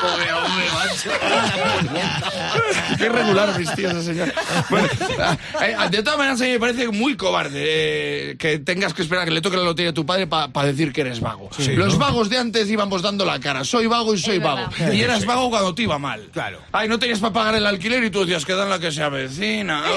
Pobre 0.00 0.32
hombre, 0.32 0.64
macho. 0.74 1.10
Qué 2.98 3.08
regular 3.08 3.58
mis 3.58 3.74
tíos, 3.74 4.04
señor. 4.04 4.32
Bueno, 4.70 4.88
eh, 5.60 5.76
de 5.90 6.02
todas 6.02 6.18
maneras, 6.18 6.40
a 6.40 6.44
mí 6.44 6.50
me 6.50 6.60
parece 6.60 6.88
muy 6.88 7.16
cobarde 7.16 8.30
eh, 8.30 8.36
que 8.36 8.58
tengas 8.58 8.94
que 8.94 9.02
esperar 9.02 9.24
que 9.24 9.30
le 9.30 9.40
toque 9.40 9.56
la 9.56 9.64
lotería 9.64 9.77
a 9.86 9.94
tu 9.94 10.04
padre 10.04 10.26
para 10.26 10.64
decir 10.64 10.92
que 10.92 11.02
eres 11.02 11.20
vago. 11.20 11.48
Los 11.76 11.98
vagos 11.98 12.28
de 12.28 12.38
antes 12.38 12.68
íbamos 12.68 13.02
dando 13.02 13.24
la 13.24 13.38
cara. 13.40 13.64
Soy 13.64 13.86
vago 13.86 14.14
y 14.14 14.18
soy 14.18 14.36
Es 14.38 14.42
vago. 14.42 14.68
verdad. 14.78 14.92
Y 14.92 15.00
eras 15.02 15.24
vago 15.24 15.50
cuando 15.50 15.74
te 15.74 15.82
iba 15.82 15.98
mal. 15.98 16.28
Claro. 16.32 16.60
Ay, 16.72 16.88
no 16.88 16.98
tenías 16.98 17.20
para 17.20 17.32
pagar 17.32 17.54
el 17.54 17.66
alquiler 17.66 18.02
y 18.04 18.10
tú 18.10 18.20
decías 18.24 18.44
que 18.44 18.54
dan 18.54 18.68
la 18.70 18.78
que 18.78 18.90
se 18.90 19.02
avecina. 19.02 19.82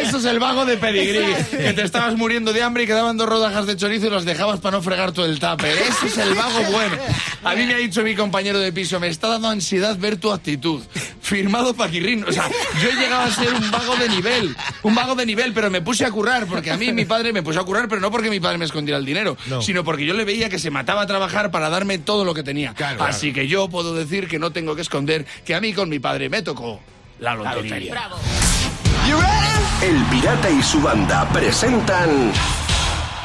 Eso 0.00 0.18
es 0.18 0.24
el 0.24 0.38
vago 0.38 0.64
de 0.64 0.76
pedigrí. 0.76 1.34
Que 1.50 1.72
te 1.72 1.82
estabas 1.82 2.16
muriendo 2.16 2.52
de 2.52 2.62
hambre 2.62 2.84
y 2.84 2.86
quedaban 2.86 3.16
dos 3.16 3.28
rodajas 3.28 3.66
de 3.66 3.76
chorizo 3.76 4.06
y 4.06 4.10
los 4.10 4.24
dejabas 4.24 4.60
para 4.60 4.76
no 4.76 4.82
fregar 4.82 5.12
todo 5.12 5.26
el 5.26 5.38
tupper. 5.38 5.76
Ese 5.78 6.06
es 6.06 6.18
el 6.18 6.34
vago 6.34 6.60
bueno. 6.72 6.96
A 7.44 7.54
mí 7.54 7.66
me 7.66 7.74
ha 7.74 7.78
dicho 7.78 8.02
mi 8.02 8.14
compañero 8.14 8.58
de 8.58 8.72
piso, 8.72 9.00
me 9.00 9.08
está 9.08 9.28
dando 9.28 9.48
ansiedad 9.48 9.96
ver 9.98 10.16
tu 10.16 10.32
actitud. 10.32 10.82
Firmado 11.22 11.74
Paquirrín. 11.74 12.24
O 12.24 12.32
sea, 12.32 12.48
yo 12.82 12.88
he 12.88 12.94
llegado 12.94 13.22
a 13.22 13.30
ser 13.30 13.52
un 13.54 13.70
vago 13.70 13.96
de 13.96 14.08
nivel. 14.08 14.56
Un 14.82 14.94
vago 14.94 15.14
de 15.14 15.26
nivel, 15.26 15.29
pero 15.52 15.70
me 15.70 15.80
puse 15.80 16.04
a 16.04 16.10
currar. 16.10 16.46
Porque 16.46 16.70
a 16.70 16.76
mí 16.76 16.92
mi 16.92 17.04
padre 17.04 17.32
me 17.32 17.42
puso 17.42 17.60
a 17.60 17.64
currar, 17.64 17.88
pero 17.88 18.00
no 18.00 18.10
porque 18.10 18.30
mi 18.30 18.40
padre 18.40 18.58
me 18.58 18.64
escondiera 18.64 18.98
el 18.98 19.04
dinero. 19.04 19.36
Sino 19.60 19.84
porque 19.84 20.04
yo 20.04 20.14
le 20.14 20.24
veía 20.24 20.48
que 20.48 20.58
se 20.58 20.70
mataba 20.70 21.02
a 21.02 21.06
trabajar 21.06 21.50
para 21.50 21.68
darme 21.68 21.98
todo 21.98 22.24
lo 22.24 22.34
que 22.34 22.42
tenía. 22.42 22.74
Así 22.98 23.32
que 23.32 23.48
yo 23.48 23.68
puedo 23.68 23.94
decir 23.94 24.28
que 24.28 24.38
no 24.38 24.50
tengo 24.52 24.74
que 24.74 24.82
esconder 24.82 25.26
que 25.44 25.54
a 25.54 25.60
mí 25.60 25.72
con 25.72 25.88
mi 25.88 25.98
padre 25.98 26.28
me 26.28 26.42
tocó 26.42 26.80
la 27.18 27.34
lotería. 27.34 27.92
Bravo. 27.92 28.16
El 29.82 30.04
Pirata 30.04 30.50
y 30.50 30.62
su 30.62 30.80
banda 30.80 31.28
presentan 31.32 32.32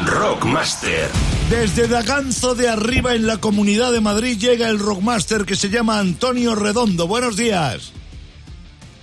Rockmaster. 0.06 1.10
Desde 1.50 1.88
Daganzo 1.88 2.56
de 2.56 2.70
arriba 2.70 3.14
en 3.14 3.28
la 3.28 3.38
Comunidad 3.38 3.92
de 3.92 4.02
Madrid 4.02 4.38
llega 4.38 4.70
el 4.70 4.80
rockmaster 4.80 5.46
que 5.46 5.56
se 5.56 5.70
llama 5.70 6.00
Antonio 6.00 6.56
Redondo. 6.56 7.08
Buenos 7.08 7.38
días. 7.38 7.94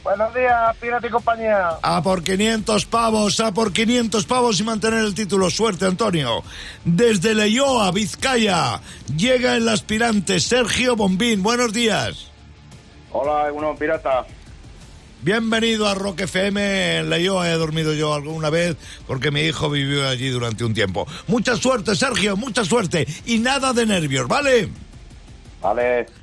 Buenos 0.03 0.35
días, 0.35 0.77
Pirata 0.81 1.07
y 1.07 1.11
compañía. 1.11 1.79
A 1.81 2.03
por 2.03 2.25
500 2.25 2.87
pavos, 2.87 3.39
a 3.39 3.55
por 3.55 3.73
500 3.73 4.27
pavos 4.27 4.59
y 4.59 4.65
mantener 4.65 5.05
el 5.05 5.15
título. 5.15 5.49
Suerte, 5.49 5.87
Antonio. 5.87 6.43
Desde 6.85 7.35
Leyoa, 7.35 7.93
Vizcaya, 7.93 8.81
llega 9.17 9.55
el 9.55 9.69
aspirante 9.69 10.41
Sergio 10.41 10.97
Bombín. 10.97 11.43
Buenos 11.45 11.73
días. 11.73 12.33
Hola, 13.13 13.53
uno 13.53 13.77
pirata. 13.77 14.27
Bienvenido 15.21 15.87
a 15.87 15.95
Rock 15.95 16.23
FM. 16.23 16.99
En 16.99 17.11
Leyoa 17.11 17.49
he 17.49 17.53
dormido 17.53 17.95
yo 17.95 18.13
alguna 18.13 18.51
vez 18.51 18.77
porque 19.07 19.31
mi 19.31 19.43
hijo 19.43 19.71
vivió 19.71 20.09
allí 20.09 20.31
durante 20.31 20.65
un 20.65 20.75
tiempo. 20.75 21.07
Mucha 21.29 21.57
suerte, 21.57 21.95
Sergio, 21.95 22.37
mucha 22.37 22.65
suerte. 22.65 23.07
Y 23.27 23.39
nada 23.39 23.73
de 23.73 23.87
nervios, 23.87 24.27
¿vale? 24.27 24.69
Vale. 25.61 26.22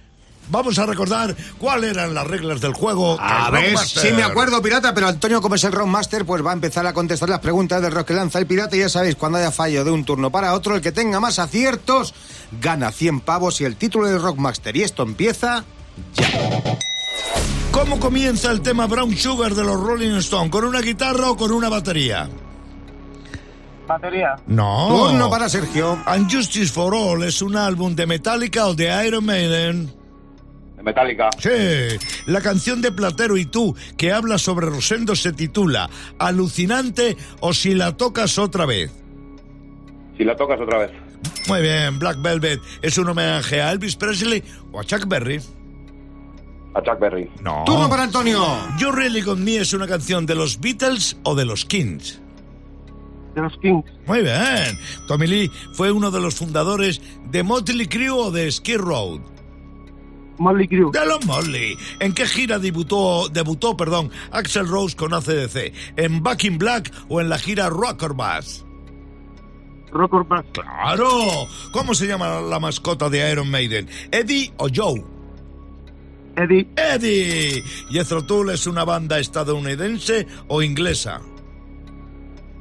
Vamos 0.50 0.80
a 0.80 0.86
recordar 0.86 1.36
cuáles 1.58 1.92
eran 1.92 2.14
las 2.14 2.26
reglas 2.28 2.62
del 2.62 2.74
juego. 2.74 3.18
A 3.20 3.50
ver, 3.52 3.78
sí 3.78 4.12
me 4.14 4.24
acuerdo, 4.24 4.62
pirata, 4.62 4.94
pero 4.94 5.08
Antonio, 5.08 5.42
como 5.42 5.56
es 5.56 5.64
el 5.64 5.72
Rockmaster, 5.72 6.26
pues 6.26 6.46
va 6.46 6.52
a 6.52 6.54
empezar 6.54 6.86
a 6.88 6.94
contestar 6.94 7.30
las 7.30 7.40
preguntas 7.40 7.82
del 7.82 7.92
rock 7.92 8.08
que 8.08 8.14
lanza 8.14 8.40
el 8.40 8.48
pirata. 8.48 8.76
Y 8.76 8.80
ya 8.80 8.90
sabéis, 8.90 9.16
cuando 9.16 9.38
haya 9.38 9.52
fallo 9.52 9.84
de 9.84 9.92
un 9.92 10.04
turno 10.04 10.32
para 10.32 10.54
otro, 10.54 10.76
el 10.76 10.82
que 10.82 10.92
tenga 10.92 11.20
más 11.20 11.40
aciertos 11.40 12.14
gana 12.62 12.92
100 12.92 13.22
pavos 13.22 13.62
y 13.62 13.66
el 13.66 13.76
título 13.76 14.08
del 14.08 14.22
Rockmaster. 14.22 14.76
Y 14.76 14.84
esto 14.84 15.04
empieza 15.04 15.64
¿Cómo 17.72 18.00
comienza 18.00 18.52
el 18.52 18.62
tema 18.62 18.88
Brown 18.88 19.16
Sugar 19.16 19.54
de 19.54 19.64
los 19.64 19.80
Rolling 19.80 20.16
Stones? 20.18 20.52
¿Con 20.52 20.66
una 20.66 20.82
guitarra 20.82 21.30
o 21.32 21.38
con 21.38 21.52
una 21.52 21.70
batería? 21.70 22.30
Batería. 23.88 24.36
No. 24.48 24.88
turno 24.90 25.30
para 25.30 25.50
Sergio. 25.50 25.98
And 26.06 26.32
Justice 26.32 26.72
for 26.72 26.94
All 26.94 27.24
es 27.24 27.42
un 27.42 27.56
álbum 27.56 27.96
de 27.96 28.06
Metallica 28.06 28.68
o 28.68 28.74
de 28.74 29.08
Iron 29.08 29.26
Maiden. 29.26 29.99
De 30.80 30.84
Metallica. 30.84 31.30
Sí, 31.40 32.00
la 32.26 32.40
canción 32.40 32.82
de 32.82 32.94
Platero 32.94 33.36
y 33.36 33.46
tú 33.46 33.76
que 33.98 34.14
habla 34.14 34.38
sobre 34.38 34.68
Rosendo 34.68 35.14
se 35.14 35.34
titula 35.34 35.90
Alucinante 36.18 37.18
o 37.42 37.54
si 37.54 37.76
la 37.76 37.98
tocas 37.98 38.40
otra 38.40 38.66
vez. 38.66 38.90
Si 40.18 40.24
la 40.24 40.38
tocas 40.38 40.58
otra 40.62 40.80
vez. 40.80 40.92
Muy 41.50 41.62
bien, 41.62 42.00
Black 42.00 42.22
Velvet 42.22 42.62
es 42.82 42.98
un 42.98 43.10
homenaje 43.10 43.62
a 43.62 43.74
Elvis 43.74 43.98
Presley 43.98 44.42
o 44.72 44.80
a 44.80 44.86
Chuck 44.86 45.06
Berry. 45.06 45.42
A 46.76 46.82
Chuck 46.82 46.98
Berry. 46.98 47.30
No. 47.42 47.64
Turno 47.66 47.90
para 47.90 48.04
Antonio. 48.04 48.42
You 48.80 48.92
Really 48.92 49.22
Got 49.22 49.40
Me 49.40 49.58
es 49.58 49.74
una 49.74 49.86
canción 49.86 50.26
de 50.26 50.36
los 50.36 50.62
Beatles 50.62 51.18
o 51.24 51.36
de 51.36 51.44
los 51.44 51.66
Kings. 51.66 52.22
De 53.36 53.42
los 53.42 53.58
Kings. 53.58 53.84
Muy 54.06 54.22
bien. 54.22 54.80
Tommy 55.10 55.28
Lee 55.28 55.52
fue 55.74 55.92
uno 55.92 56.10
de 56.10 56.22
los 56.22 56.36
fundadores 56.36 57.02
de 57.30 57.44
Motley 57.44 57.88
Crue 57.88 58.12
o 58.12 58.32
de 58.32 58.50
Skid 58.50 58.78
Row. 58.78 59.22
Molly 60.40 60.68
Crew. 60.68 60.92
De 60.92 61.06
los 61.06 61.26
Motley. 61.26 61.78
¿En 62.00 62.14
qué 62.14 62.26
gira 62.26 62.60
debutó, 62.60 63.30
debutó 63.30 63.78
perdón, 63.78 64.12
Axel 64.32 64.68
Rose 64.68 64.96
con 64.96 65.14
ACDC? 65.14 65.74
¿En 65.98 66.24
Back 66.24 66.46
in 66.46 66.58
Black 66.58 66.92
o 67.10 67.22
en 67.22 67.30
la 67.30 67.38
gira 67.38 67.70
Rock 67.70 68.04
or 68.04 68.16
Bass? 68.16 68.66
Rocker 69.92 70.24
Bass. 70.24 70.46
¡Claro! 70.54 71.48
¿Cómo 71.72 71.94
se 71.94 72.08
llama 72.08 72.42
la 72.42 72.60
mascota 72.60 73.10
de 73.10 73.32
Iron 73.32 73.50
Maiden? 73.50 73.88
¿Eddie 74.12 74.54
o 74.58 74.68
Joe? 74.74 75.04
Eddie. 76.36 76.68
¡Eddie! 76.76 77.64
Jethro 77.90 78.24
Tull 78.24 78.52
es 78.52 78.68
una 78.68 78.86
banda 78.86 79.20
estadounidense 79.20 80.28
o 80.48 80.62
inglesa. 80.62 81.22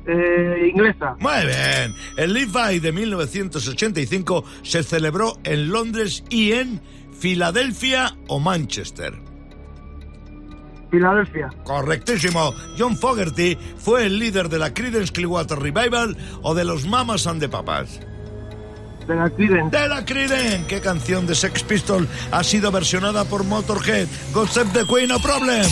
Eh, 0.06 0.70
inglesa. 0.72 1.16
Muy 1.20 1.46
bien. 1.46 1.94
El 2.16 2.32
Live 2.32 2.58
Aid 2.58 2.82
de 2.82 2.92
1985 2.92 4.44
se 4.62 4.82
celebró 4.82 5.34
en 5.44 5.68
Londres 5.68 6.24
y 6.30 6.52
en 6.52 6.80
Filadelfia 7.18 8.16
o 8.28 8.38
Manchester. 8.38 9.12
Filadelfia. 10.90 11.50
Correctísimo. 11.64 12.54
John 12.78 12.96
Fogerty 12.96 13.56
fue 13.76 14.06
el 14.06 14.18
líder 14.18 14.48
de 14.48 14.58
la 14.58 14.72
Creedence 14.72 15.12
Clearwater 15.12 15.58
Revival 15.58 16.16
o 16.42 16.54
de 16.54 16.64
los 16.64 16.86
Mamas 16.86 17.26
and 17.26 17.40
the 17.40 17.48
Papas. 17.48 18.00
De 19.06 19.16
la 19.16 19.28
Creedence. 19.30 19.76
De 19.76 19.88
la 19.88 20.04
Creedence. 20.04 20.66
¿Qué 20.68 20.80
canción 20.80 21.26
de 21.26 21.34
Sex 21.34 21.62
Pistol 21.64 22.06
ha 22.30 22.44
sido 22.44 22.70
versionada 22.70 23.24
por 23.24 23.44
Motorhead? 23.44 24.06
Save 24.50 24.70
the 24.72 24.84
Queen, 24.86 25.08
no 25.08 25.18
problem. 25.18 25.66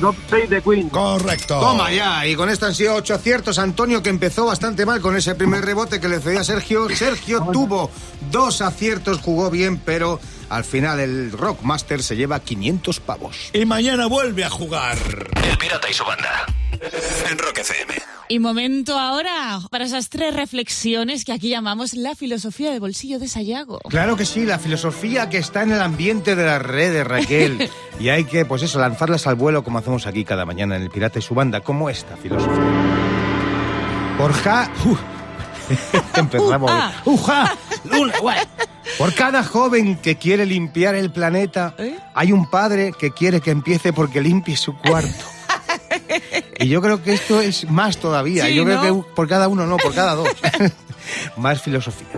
God 0.00 0.14
Save 0.28 0.48
the 0.48 0.62
Queen. 0.62 0.88
Correcto. 0.88 1.60
Toma 1.60 1.90
ya, 1.92 2.26
y 2.26 2.34
con 2.34 2.48
esto 2.48 2.66
han 2.66 2.74
sido 2.74 2.94
ocho 2.94 3.14
aciertos. 3.14 3.58
Antonio, 3.58 4.02
que 4.02 4.10
empezó 4.10 4.46
bastante 4.46 4.86
mal 4.86 5.00
con 5.00 5.16
ese 5.16 5.34
primer 5.34 5.64
rebote 5.64 6.00
que 6.00 6.08
le 6.08 6.20
cedía 6.20 6.40
a 6.40 6.44
Sergio. 6.44 6.88
Sergio 6.90 7.48
tuvo 7.52 7.90
dos 8.30 8.60
aciertos, 8.60 9.20
jugó 9.20 9.50
bien, 9.50 9.78
pero 9.78 10.20
al 10.48 10.64
final 10.64 11.00
el 11.00 11.32
Rockmaster 11.32 12.02
se 12.02 12.16
lleva 12.16 12.40
500 12.40 13.00
pavos. 13.00 13.50
Y 13.52 13.64
mañana 13.64 14.06
vuelve 14.06 14.44
a 14.44 14.50
jugar. 14.50 14.98
El 15.50 15.58
Pirata 15.58 15.88
y 15.90 15.94
su 15.94 16.04
banda. 16.04 16.46
En 17.30 17.38
Rock 17.38 17.58
FM. 17.58 17.94
Y 18.30 18.40
momento 18.40 18.98
ahora 18.98 19.58
para 19.70 19.84
esas 19.84 20.10
tres 20.10 20.34
reflexiones 20.34 21.24
que 21.24 21.32
aquí 21.32 21.48
llamamos 21.48 21.94
la 21.94 22.14
filosofía 22.14 22.70
de 22.70 22.78
bolsillo 22.78 23.18
de 23.18 23.26
Sayago. 23.26 23.80
Claro 23.88 24.16
que 24.16 24.26
sí, 24.26 24.44
la 24.44 24.58
filosofía 24.58 25.30
que 25.30 25.38
está 25.38 25.62
en 25.62 25.72
el 25.72 25.80
ambiente 25.80 26.36
de 26.36 26.44
las 26.44 26.60
redes, 26.60 27.06
Raquel. 27.06 27.70
y 28.00 28.10
hay 28.10 28.24
que, 28.24 28.44
pues 28.44 28.62
eso, 28.62 28.78
lanzarlas 28.78 29.26
al 29.26 29.36
vuelo 29.36 29.64
como 29.64 29.78
hacemos 29.78 30.06
aquí 30.06 30.24
cada 30.24 30.44
mañana 30.44 30.76
en 30.76 30.82
El 30.82 30.90
Pirata 30.90 31.18
y 31.18 31.22
su 31.22 31.34
banda. 31.34 31.60
¿Cómo 31.62 31.88
esta 31.88 32.18
filosofía? 32.18 32.52
Uf. 34.84 35.00
Empezamos. 36.16 36.70
Uja. 36.70 36.92
Uja. 37.04 37.56
Luna, 37.84 38.12
guay. 38.20 38.38
Por 38.98 39.14
cada 39.14 39.44
joven 39.44 39.96
que 39.96 40.16
quiere 40.16 40.44
limpiar 40.44 40.94
el 40.94 41.10
planeta, 41.10 41.74
¿Eh? 41.78 41.96
hay 42.14 42.32
un 42.32 42.50
padre 42.50 42.92
que 42.98 43.12
quiere 43.12 43.40
que 43.40 43.50
empiece 43.50 43.92
porque 43.92 44.20
limpie 44.20 44.56
su 44.56 44.76
cuarto. 44.76 45.37
Y 46.58 46.68
yo 46.68 46.82
creo 46.82 47.02
que 47.02 47.12
esto 47.14 47.40
es 47.40 47.68
más 47.70 47.98
todavía. 47.98 48.46
Sí, 48.46 48.54
yo 48.54 48.64
creo 48.64 48.82
¿no? 48.82 49.02
que 49.04 49.10
por 49.14 49.28
cada 49.28 49.48
uno, 49.48 49.66
no, 49.66 49.76
por 49.76 49.94
cada 49.94 50.14
dos. 50.14 50.28
más 51.36 51.62
filosofía. 51.62 52.08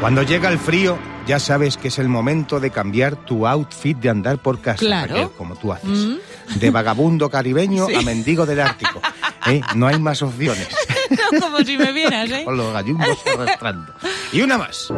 Cuando 0.00 0.22
llega 0.22 0.48
el 0.48 0.58
frío, 0.58 0.98
ya 1.26 1.38
sabes 1.38 1.76
que 1.76 1.88
es 1.88 1.98
el 1.98 2.08
momento 2.08 2.58
de 2.58 2.70
cambiar 2.70 3.16
tu 3.16 3.46
outfit 3.46 3.96
de 3.98 4.08
andar 4.08 4.38
por 4.38 4.60
casa, 4.60 4.78
Claro. 4.78 5.14
Raquel, 5.14 5.30
como 5.36 5.56
tú 5.56 5.72
haces. 5.72 6.16
De 6.56 6.70
vagabundo 6.70 7.28
caribeño 7.28 7.86
Sí. 7.86 7.94
a 7.94 8.00
mendigo 8.02 8.46
del 8.46 8.60
Ártico. 8.60 9.00
¿Eh? 9.46 9.60
No 9.74 9.86
hay 9.86 9.98
más 9.98 10.22
opciones. 10.22 10.68
Como 11.40 11.58
si 11.58 11.76
me 11.76 11.92
vieras, 11.92 12.30
¿eh? 12.30 12.42
Con 12.44 12.56
los 12.56 12.72
gallumbos 12.72 13.18
arrastrando. 13.26 13.92
Y 14.32 14.42
una 14.42 14.58
más. 14.58 14.92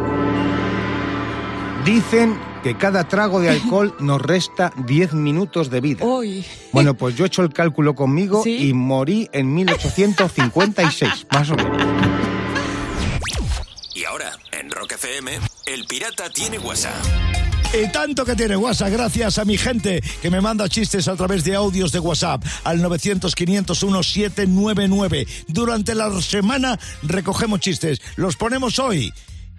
Dicen 1.84 2.38
que 2.62 2.76
cada 2.76 3.08
trago 3.08 3.40
de 3.40 3.50
alcohol 3.50 3.94
nos 4.00 4.22
resta 4.22 4.72
10 4.86 5.14
minutos 5.14 5.68
de 5.68 5.80
vida. 5.80 6.04
Uy. 6.04 6.44
Bueno, 6.72 6.94
pues 6.94 7.16
yo 7.16 7.24
he 7.24 7.26
hecho 7.26 7.42
el 7.42 7.52
cálculo 7.52 7.94
conmigo 7.94 8.42
¿Sí? 8.44 8.68
y 8.68 8.72
morí 8.72 9.28
en 9.32 9.52
1856, 9.52 11.26
más 11.32 11.50
o 11.50 11.56
menos. 11.56 11.82
Y 13.94 14.04
ahora, 14.04 14.32
en 14.52 14.70
Rock 14.70 14.92
FM, 14.92 15.32
El 15.66 15.84
Pirata 15.86 16.30
tiene 16.30 16.58
WhatsApp. 16.58 16.94
Y 17.74 17.90
tanto 17.90 18.24
que 18.24 18.36
tiene 18.36 18.56
WhatsApp, 18.56 18.90
gracias 18.90 19.38
a 19.38 19.44
mi 19.44 19.56
gente 19.56 20.02
que 20.20 20.30
me 20.30 20.42
manda 20.42 20.68
chistes 20.68 21.08
a 21.08 21.16
través 21.16 21.42
de 21.42 21.54
audios 21.54 21.90
de 21.90 21.98
WhatsApp 21.98 22.44
al 22.64 22.82
900-501-799. 22.82 25.26
Durante 25.48 25.94
la 25.94 26.10
semana 26.20 26.78
recogemos 27.02 27.60
chistes, 27.60 28.02
los 28.16 28.36
ponemos 28.36 28.78
hoy. 28.78 29.12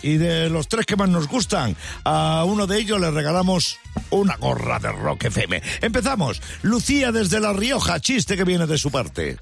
Y 0.04 0.18
de 0.18 0.50
los 0.50 0.68
tres 0.68 0.86
que 0.86 0.98
más 0.98 1.10
nos 1.10 1.30
gustan, 1.30 1.76
a 2.04 2.44
uno 2.46 2.68
de 2.68 2.78
ellos 2.78 3.00
le 3.00 3.10
regalamos 3.10 3.80
una 4.10 4.36
gorra 4.36 4.78
de 4.78 4.92
Rock 4.92 5.26
FM. 5.26 5.62
Empezamos. 5.82 6.42
Lucía 6.62 7.14
desde 7.14 7.40
La 7.40 7.54
Rioja, 7.54 8.02
chiste 8.02 8.36
que 8.36 8.44
viene 8.44 8.68
de 8.68 8.78
su 8.78 8.92
parte. 8.92 9.38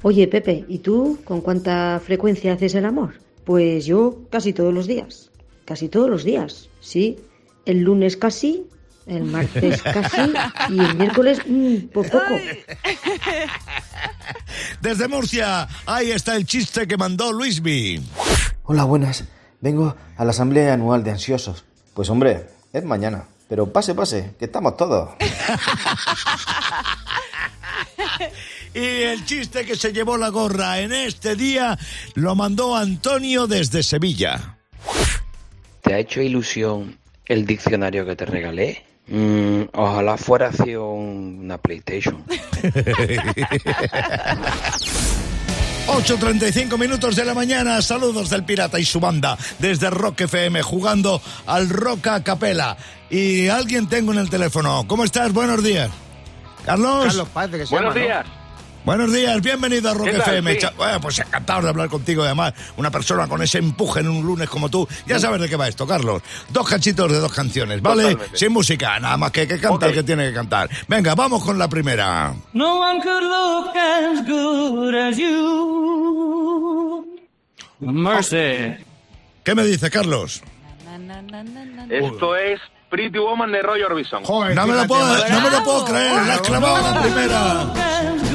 Oye, 0.00 0.26
Pepe, 0.28 0.64
¿y 0.66 0.78
tú 0.78 1.20
con 1.24 1.42
cuánta 1.42 2.00
frecuencia 2.04 2.54
haces 2.54 2.74
el 2.74 2.86
amor? 2.86 3.14
Pues 3.44 3.84
yo 3.84 4.22
casi 4.30 4.54
todos 4.54 4.72
los 4.72 4.86
días. 4.86 5.30
Casi 5.66 5.88
todos 5.88 6.08
los 6.08 6.24
días, 6.24 6.70
sí. 6.80 7.18
El 7.66 7.80
lunes 7.80 8.16
casi, 8.16 8.64
el 9.06 9.24
martes 9.24 9.82
casi 9.82 10.32
y 10.70 10.80
el 10.80 10.96
miércoles, 10.96 11.40
mm, 11.46 11.88
por 11.92 12.08
poco. 12.08 12.34
Desde 14.80 15.06
Murcia, 15.06 15.68
ahí 15.84 16.12
está 16.12 16.34
el 16.36 16.46
chiste 16.46 16.86
que 16.86 16.96
mandó 16.96 17.30
Luismi. 17.32 18.00
Hola, 18.64 18.84
buenas. 18.84 19.24
Vengo 19.60 19.94
a 20.16 20.24
la 20.24 20.30
asamblea 20.30 20.74
anual 20.74 21.04
de 21.04 21.10
ansiosos. 21.10 21.64
Pues 21.94 22.10
hombre, 22.10 22.46
es 22.72 22.84
mañana. 22.84 23.24
Pero 23.48 23.72
pase, 23.72 23.94
pase, 23.94 24.34
que 24.38 24.46
estamos 24.46 24.76
todos. 24.76 25.10
Y 28.76 29.02
el 29.04 29.24
chiste 29.24 29.64
que 29.64 29.74
se 29.74 29.90
llevó 29.90 30.18
la 30.18 30.28
gorra 30.28 30.80
en 30.80 30.92
este 30.92 31.34
día 31.34 31.78
lo 32.12 32.34
mandó 32.34 32.76
Antonio 32.76 33.46
desde 33.46 33.82
Sevilla. 33.82 34.58
¿Te 35.80 35.94
ha 35.94 35.98
hecho 35.98 36.20
ilusión 36.20 36.98
el 37.24 37.46
diccionario 37.46 38.04
que 38.04 38.16
te 38.16 38.26
regalé? 38.26 38.84
Mm, 39.06 39.62
ojalá 39.72 40.18
fuera 40.18 40.52
sido 40.52 40.90
una 40.90 41.56
PlayStation. 41.56 42.22
8.35 45.86 46.76
minutos 46.78 47.14
de 47.14 47.24
la 47.24 47.32
mañana, 47.32 47.80
saludos 47.80 48.28
del 48.28 48.44
pirata 48.44 48.80
y 48.80 48.84
su 48.84 48.98
banda 48.98 49.38
desde 49.60 49.88
Rock 49.88 50.22
FM 50.22 50.60
jugando 50.62 51.22
al 51.46 51.68
Rock 51.68 52.08
a 52.08 52.24
Capela. 52.24 52.76
Y 53.08 53.48
alguien 53.48 53.88
tengo 53.88 54.12
en 54.12 54.18
el 54.18 54.28
teléfono. 54.28 54.84
¿Cómo 54.88 55.04
estás? 55.04 55.32
Buenos 55.32 55.62
días. 55.62 55.88
Carlos. 56.64 57.06
Carlos 57.06 57.28
parece 57.32 57.58
que 57.58 57.66
se 57.66 57.74
Buenos 57.74 57.94
llama, 57.94 58.24
¿no? 58.24 58.45
Buenos 58.86 59.12
días, 59.12 59.42
bienvenido 59.42 59.90
a 59.90 59.94
Rock. 59.94 60.06
FM. 60.06 60.60
Sí. 60.60 60.66
Bueno, 60.76 61.00
pues 61.00 61.18
encantado 61.18 61.62
de 61.62 61.70
hablar 61.70 61.88
contigo, 61.88 62.22
además, 62.22 62.54
una 62.76 62.88
persona 62.88 63.26
con 63.26 63.42
ese 63.42 63.58
empuje 63.58 63.98
en 63.98 64.08
un 64.08 64.24
lunes 64.24 64.48
como 64.48 64.68
tú. 64.68 64.86
Ya 65.06 65.18
sabes 65.18 65.40
de 65.40 65.48
qué 65.48 65.56
va 65.56 65.66
esto, 65.66 65.88
Carlos. 65.88 66.22
Dos 66.50 66.68
cachitos 66.68 67.10
de 67.10 67.18
dos 67.18 67.32
canciones, 67.32 67.82
¿vale? 67.82 68.04
Totalmente. 68.12 68.38
Sin 68.38 68.52
música, 68.52 69.00
nada 69.00 69.16
más 69.16 69.32
que 69.32 69.48
que 69.48 69.58
canta 69.58 69.86
el 69.86 69.92
que 69.92 70.04
tiene 70.04 70.28
que 70.28 70.34
cantar. 70.34 70.70
Venga, 70.86 71.16
vamos 71.16 71.42
con 71.44 71.58
la 71.58 71.66
primera. 71.68 72.32
No 72.52 72.78
one 72.78 73.02
could 73.02 73.24
look 73.24 73.76
as 73.76 74.24
good 74.24 74.94
as 74.94 75.16
you. 75.16 77.04
Mercy. 77.80 78.76
¿Qué 79.42 79.54
me 79.56 79.64
dice, 79.64 79.90
Carlos? 79.90 80.44
Esto 81.90 82.36
es 82.36 82.60
Pretty 82.88 83.18
Woman 83.18 83.50
de 83.50 83.62
Roy 83.62 83.82
Orbison. 83.82 84.22
Joder, 84.22 84.54
No 84.54 84.64
me 84.64 84.76
lo 84.76 84.86
puedo, 84.86 85.28
no 85.28 85.40
me 85.40 85.50
lo 85.50 85.64
puedo 85.64 85.84
creer, 85.86 86.12
la 86.24 86.34
has 86.34 86.40
clavado 86.40 86.94
la 86.94 87.02
primera. 87.02 88.25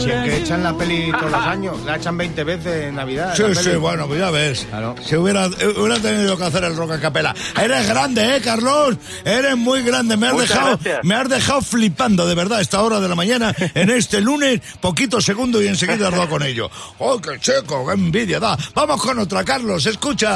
Si 0.00 0.10
es 0.10 0.22
que 0.24 0.36
echan 0.38 0.62
la 0.62 0.76
peli 0.76 1.10
todos 1.12 1.30
los 1.30 1.40
años, 1.46 1.80
la 1.84 1.96
echan 1.96 2.16
20 2.16 2.44
veces 2.44 2.86
en 2.86 2.94
Navidad. 2.94 3.34
Sí, 3.36 3.42
sí, 3.54 3.64
peli. 3.64 3.76
bueno, 3.76 4.06
pues 4.06 4.20
ya 4.20 4.30
ves. 4.30 4.66
Claro. 4.68 4.94
Si 5.04 5.16
hubiera, 5.16 5.46
hubiera 5.46 5.98
tenido 5.98 6.36
que 6.36 6.44
hacer 6.44 6.64
el 6.64 6.76
rock 6.76 6.92
a 6.92 7.00
capela. 7.00 7.34
Eres 7.60 7.86
grande, 7.88 8.36
¿eh, 8.36 8.40
Carlos? 8.40 8.96
Eres 9.24 9.56
muy 9.56 9.82
grande. 9.82 10.16
Me 10.16 10.28
has, 10.28 10.32
Muchas 10.32 10.48
dejado, 10.48 10.70
gracias. 10.78 11.04
me 11.04 11.14
has 11.14 11.28
dejado 11.28 11.62
flipando, 11.62 12.26
de 12.26 12.34
verdad, 12.34 12.58
a 12.58 12.62
esta 12.62 12.82
hora 12.82 13.00
de 13.00 13.08
la 13.08 13.14
mañana, 13.14 13.54
en 13.74 13.90
este 13.90 14.20
lunes, 14.20 14.60
poquito 14.80 15.20
segundo 15.20 15.62
y 15.62 15.68
enseguida 15.68 16.10
dado 16.10 16.28
con 16.28 16.42
ello. 16.42 16.70
¡Oh, 16.98 17.20
qué 17.20 17.38
checo! 17.38 17.86
¡Qué 17.86 17.94
envidia 17.94 18.40
da! 18.40 18.56
Vamos 18.74 19.02
con 19.02 19.18
otra, 19.18 19.44
Carlos, 19.44 19.84
escucha. 19.86 20.30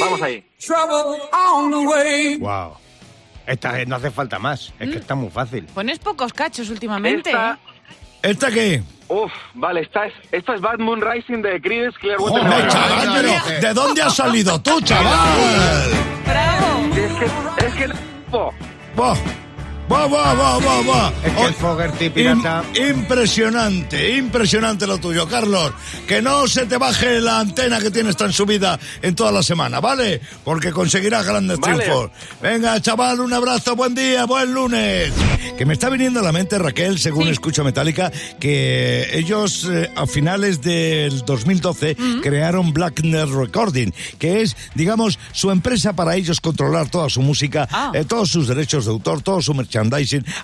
Vamos 0.00 0.22
ahí. 0.22 0.44
Wow. 2.38 2.76
Esta 3.46 3.84
no 3.84 3.96
hace 3.96 4.10
falta 4.12 4.38
más, 4.38 4.72
es 4.78 4.90
que 4.90 4.98
está 4.98 5.14
muy 5.16 5.30
fácil. 5.30 5.64
Pones 5.74 5.98
pocos 5.98 6.32
cachos 6.32 6.70
últimamente. 6.70 7.30
Esta, 7.30 7.54
¿eh? 7.54 7.69
¿Esta 8.22 8.50
qué? 8.50 8.82
uf, 9.08 9.32
vale, 9.54 9.80
esta 9.80 10.06
es, 10.06 10.14
esta 10.30 10.54
es 10.54 10.60
Bad 10.60 10.78
Moon 10.78 11.00
Rising 11.00 11.42
de 11.42 11.60
Creedence 11.60 11.98
Clearwater 11.98 12.42
Joder, 12.42 12.68
chaval, 12.68 13.08
pero 13.14 13.60
¿de 13.60 13.74
dónde 13.74 14.02
has 14.02 14.14
salido 14.14 14.60
tú, 14.60 14.80
chaval? 14.82 15.90
¡Bravo! 16.24 16.94
Es 16.94 17.12
que, 17.18 17.66
es 17.66 17.74
que, 17.74 17.88
po, 18.30 18.54
¡Buah, 19.90 20.06
buah, 20.06 20.34
buah, 20.34 20.58
buah, 20.60 20.82
buah! 20.84 21.12
Es 21.24 21.32
que 21.34 21.44
el 21.46 21.54
Fogerty 21.54 22.10
pirata... 22.10 22.62
Im- 22.74 22.98
impresionante, 23.00 24.16
impresionante 24.16 24.86
lo 24.86 24.98
tuyo, 24.98 25.26
Carlos. 25.26 25.72
Que 26.06 26.22
no 26.22 26.46
se 26.46 26.66
te 26.66 26.76
baje 26.78 27.20
la 27.20 27.40
antena 27.40 27.80
que 27.80 27.90
tienes 27.90 28.16
tan 28.16 28.32
subida 28.32 28.78
en 29.02 29.16
toda 29.16 29.32
la 29.32 29.42
semana, 29.42 29.80
¿vale? 29.80 30.20
Porque 30.44 30.70
conseguirás 30.70 31.26
grandes 31.26 31.58
Vale. 31.58 31.82
triunfos. 31.82 32.10
Venga, 32.40 32.80
chaval, 32.80 33.18
un 33.18 33.32
abrazo, 33.32 33.74
buen 33.74 33.96
día, 33.96 34.26
buen 34.26 34.54
lunes. 34.54 35.12
Que 35.58 35.66
me 35.66 35.72
está 35.74 35.88
viniendo 35.88 36.20
a 36.20 36.22
la 36.22 36.30
mente, 36.30 36.56
Raquel, 36.56 36.98
según 37.00 37.26
escucho 37.26 37.64
Metallica, 37.64 38.12
que 38.38 39.08
ellos 39.18 39.66
eh, 39.68 39.90
a 39.96 40.06
finales 40.06 40.60
del 40.62 41.24
2012 41.24 41.96
crearon 42.22 42.72
Blackner 42.72 43.28
Recording, 43.28 43.92
que 44.20 44.42
es, 44.42 44.56
digamos, 44.76 45.18
su 45.32 45.50
empresa 45.50 45.94
para 45.94 46.14
ellos 46.14 46.40
controlar 46.40 46.88
toda 46.90 47.08
su 47.10 47.22
música, 47.22 47.66
Ah. 47.72 47.90
eh, 47.92 48.04
todos 48.04 48.30
sus 48.30 48.46
derechos 48.46 48.84
de 48.84 48.92
autor, 48.92 49.20
todo 49.22 49.42
su 49.42 49.52
merchandising, 49.52 49.79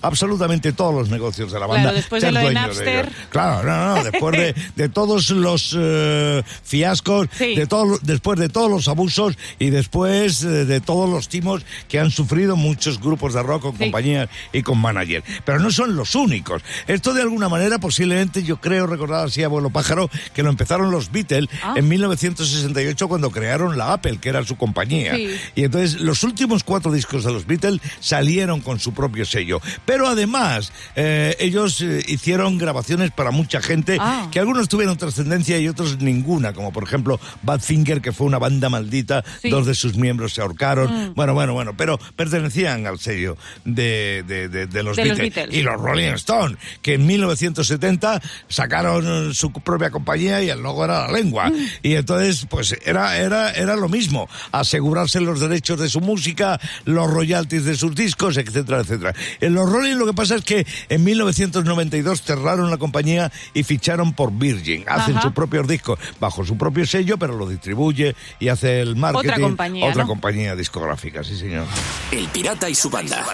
absolutamente 0.03 0.73
todos 0.73 0.95
los 0.95 1.09
negocios 1.11 1.53
de 1.53 1.61
la 1.61 1.67
banda. 1.67 1.83
Claro, 1.85 1.97
después 1.97 2.23
de 2.23 2.27
ser 2.29 2.35
lo 2.35 2.49
de 2.49 2.55
Napster. 2.55 3.13
Claro, 3.31 3.63
no, 3.67 3.97
no, 3.97 4.05
después 4.05 4.37
de, 4.39 4.55
de 4.77 4.89
todos 4.89 5.31
los 5.31 5.75
eh, 5.79 6.43
fiascos, 6.63 7.29
Sí. 7.37 7.55
de 7.55 7.67
todo, 7.67 7.99
después 8.03 8.39
de 8.39 8.49
todos 8.49 8.71
los 8.71 8.89
abusos 8.89 9.37
y 9.59 9.71
después 9.71 10.43
eh, 10.43 10.65
de 10.65 10.81
todos 10.81 11.09
los 11.11 11.29
timos 11.29 11.63
que 11.89 11.99
han 11.99 12.11
sufrido 12.11 12.57
muchos 12.57 13.01
grupos 13.01 13.35
de 13.35 13.43
rock 13.43 13.63
con 13.63 13.73
Sí. 13.73 13.85
compañías 13.85 14.29
y 14.53 14.63
con 14.63 14.79
manager. 14.79 15.23
Pero 15.45 15.59
no 15.59 15.71
son 15.71 15.97
los 15.97 16.15
únicos. 16.15 16.63
Esto 16.87 17.13
de 17.15 17.23
alguna 17.23 17.49
manera 17.49 17.79
posiblemente 17.79 18.43
yo 18.43 18.61
creo 18.61 18.87
recordar 18.87 19.27
así 19.27 19.43
abuelo 19.43 19.71
pájaro 19.71 20.09
que 20.35 20.43
lo 20.43 20.51
empezaron 20.51 20.91
los 20.91 21.11
Beatles 21.13 21.49
Ah. 21.63 21.75
en 21.77 21.89
1968 21.89 23.09
cuando 23.09 23.31
crearon 23.31 23.77
la 23.77 23.93
Apple, 23.93 24.19
que 24.21 24.29
era 24.29 24.45
su 24.45 24.57
compañía. 24.57 25.15
Sí. 25.15 25.29
Y 25.55 25.65
entonces 25.65 26.01
los 26.01 26.23
últimos 26.23 26.65
cuatro 26.65 26.93
discos 26.93 27.25
de 27.25 27.33
los 27.33 27.47
Beatles 27.47 27.81
salieron 28.01 28.61
con 28.61 28.79
su 28.81 28.95
propio 28.95 29.25
sello. 29.27 29.61
Pero 29.85 30.07
además, 30.09 30.73
eh, 30.95 31.37
ellos 31.41 31.81
eh, 31.83 32.03
hicieron 32.09 32.59
grabaciones 32.59 33.11
para 33.11 33.31
mucha 33.31 33.61
gente, 33.61 33.99
Ah. 34.01 34.29
que 34.31 34.39
algunos 34.41 34.69
tuvieron 34.69 34.97
trascendencia 34.97 35.59
y 35.59 35.69
otros 35.69 35.99
ninguna, 36.01 36.53
como 36.53 36.73
por 36.73 36.85
ejemplo 36.85 37.21
Badfinger, 37.43 38.01
que 38.01 38.13
fue 38.13 38.27
una 38.27 38.39
banda 38.39 38.69
maldita, 38.69 39.25
Sí. 39.43 39.51
dos 39.51 39.67
de 39.67 39.75
sus 39.75 39.97
miembros 39.97 40.35
se 40.35 40.41
ahorcaron. 40.43 41.11
Mm. 41.11 41.15
Bueno, 41.15 41.35
bueno, 41.35 41.53
bueno, 41.55 41.77
pero 41.77 41.99
pertenecían 42.17 42.87
al 42.87 42.99
sello 42.99 43.37
de, 43.65 44.25
de- 44.27 44.49
de- 44.49 44.67
de 44.67 44.83
los, 44.83 44.97
Beatles. 44.97 45.33
Y 45.51 45.63
los 45.63 45.81
Rolling 45.81 46.13
Stones, 46.15 46.59
que 46.83 46.95
en 46.95 47.07
1970 47.07 48.21
sacaron 48.49 49.35
su 49.35 49.53
propia 49.53 49.91
compañía 49.91 50.43
y 50.43 50.51
el 50.51 50.61
logo 50.61 50.85
era 50.85 51.07
la 51.07 51.13
lengua. 51.13 51.49
Mm. 51.51 51.67
Y 51.83 51.95
entonces, 51.95 52.47
pues 52.49 52.77
era, 52.85 53.19
era, 53.19 53.51
era 53.53 53.77
lo 53.77 53.89
mismo, 53.89 54.29
asegurarse 54.53 55.21
los 55.21 55.41
derechos 55.41 55.79
de 55.81 55.89
su 55.89 56.01
música, 56.01 56.61
los 56.85 57.11
royalties 57.11 57.65
de 57.65 57.77
sus 57.77 57.95
discos, 57.95 58.37
etcétera, 58.37 58.81
etcétera. 58.81 59.15
En 59.41 59.55
los 59.55 59.71
Rolling 59.71 59.97
lo 59.97 60.07
que 60.07 60.13
pasa 60.15 60.37
es 60.37 60.43
que 60.45 60.67
en 60.89 61.05
1992 61.05 62.23
cerraron 62.23 62.71
la 62.71 62.77
compañía 62.79 63.31
y 63.55 63.63
ficharon 63.63 64.13
por 64.13 64.33
Virgin. 64.33 64.85
Hacen 64.89 65.15
Ajá. 65.17 65.23
sus 65.23 65.33
propios 65.33 65.67
discos 65.67 65.99
bajo 66.21 66.45
su 66.45 66.57
propio 66.57 66.87
sello, 66.87 67.19
pero 67.19 67.37
lo 67.37 67.49
distribuye 67.49 68.15
y 68.39 68.49
hace 68.49 68.81
el 68.81 68.97
marketing. 68.97 69.29
Otra 69.31 69.41
compañía, 69.43 69.87
Otra 69.87 70.03
¿no? 70.03 70.09
compañía 70.09 70.57
discográfica, 70.57 71.23
sí 71.25 71.37
señor. 71.37 71.65
El 72.13 72.27
Pirata 72.29 72.69
y 72.69 72.75
su 72.75 72.91
banda. 72.91 73.25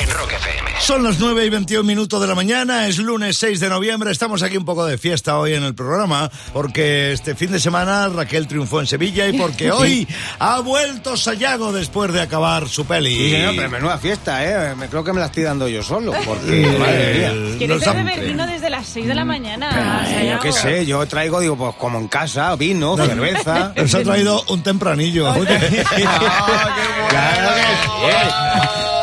En 0.00 0.10
Rock 0.10 0.32
FM. 0.32 0.70
Son 0.80 1.02
las 1.02 1.18
9 1.18 1.46
y 1.46 1.50
21 1.50 1.84
minutos 1.84 2.20
de 2.20 2.26
la 2.26 2.34
mañana, 2.34 2.86
es 2.88 2.98
lunes 2.98 3.36
6 3.38 3.60
de 3.60 3.68
noviembre, 3.68 4.10
estamos 4.10 4.42
aquí 4.42 4.56
un 4.56 4.64
poco 4.64 4.84
de 4.84 4.98
fiesta 4.98 5.38
hoy 5.38 5.54
en 5.54 5.62
el 5.62 5.74
programa, 5.74 6.30
porque 6.52 7.12
este 7.12 7.34
fin 7.34 7.52
de 7.52 7.60
semana 7.60 8.08
Raquel 8.08 8.46
triunfó 8.46 8.80
en 8.80 8.86
Sevilla 8.86 9.26
y 9.28 9.38
porque 9.38 9.70
hoy 9.72 10.06
ha 10.38 10.60
vuelto 10.60 11.16
Sayago 11.16 11.72
después 11.72 12.12
de 12.12 12.20
acabar 12.20 12.68
su 12.68 12.84
peli. 12.84 13.14
Sí, 13.14 13.30
señor, 13.30 13.54
pero 13.56 13.70
menuda 13.70 13.98
fiesta, 13.98 14.44
¿eh? 14.70 14.74
Me 14.74 14.88
creo 14.94 15.02
que 15.02 15.12
me 15.12 15.18
la 15.18 15.26
estoy 15.26 15.42
dando 15.42 15.66
yo 15.66 15.82
solo, 15.82 16.12
porque, 16.24 16.78
madre 16.78 17.14
mía. 17.18 17.58
¿Quieres 17.58 17.84
beber 17.84 18.20
vino 18.20 18.46
desde 18.46 18.70
las 18.70 18.86
6 18.86 19.08
de 19.08 19.14
la 19.16 19.24
mañana? 19.24 19.70
Ay, 20.04 20.06
yo 20.06 20.14
Sayago? 20.14 20.42
qué 20.42 20.52
sé, 20.52 20.86
yo 20.86 21.04
traigo, 21.08 21.40
digo, 21.40 21.56
pues 21.56 21.74
como 21.74 21.98
en 21.98 22.06
casa, 22.06 22.54
vino, 22.54 22.96
cerveza. 22.96 23.72
Nos 23.76 23.92
ha 23.92 24.02
traído 24.04 24.44
un 24.50 24.62
tempranillo. 24.62 25.34
Claro 27.08 27.54
que 27.54 27.62
sí. 27.62 28.28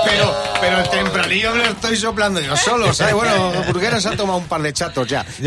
Pero, 0.05 0.50
pero 0.61 0.79
el 0.79 0.89
tempranillo 0.89 1.51
me 1.55 1.63
lo 1.63 1.69
estoy 1.71 1.95
soplando 1.97 2.39
yo 2.39 2.55
solo, 2.55 2.93
¿sabes? 2.93 3.13
Bueno, 3.15 3.51
Burguera 3.67 3.99
se 3.99 4.09
ha 4.09 4.15
tomado 4.15 4.39
un 4.39 4.45
par 4.45 4.61
de 4.61 4.71
chatos 4.73 5.07
ya. 5.07 5.25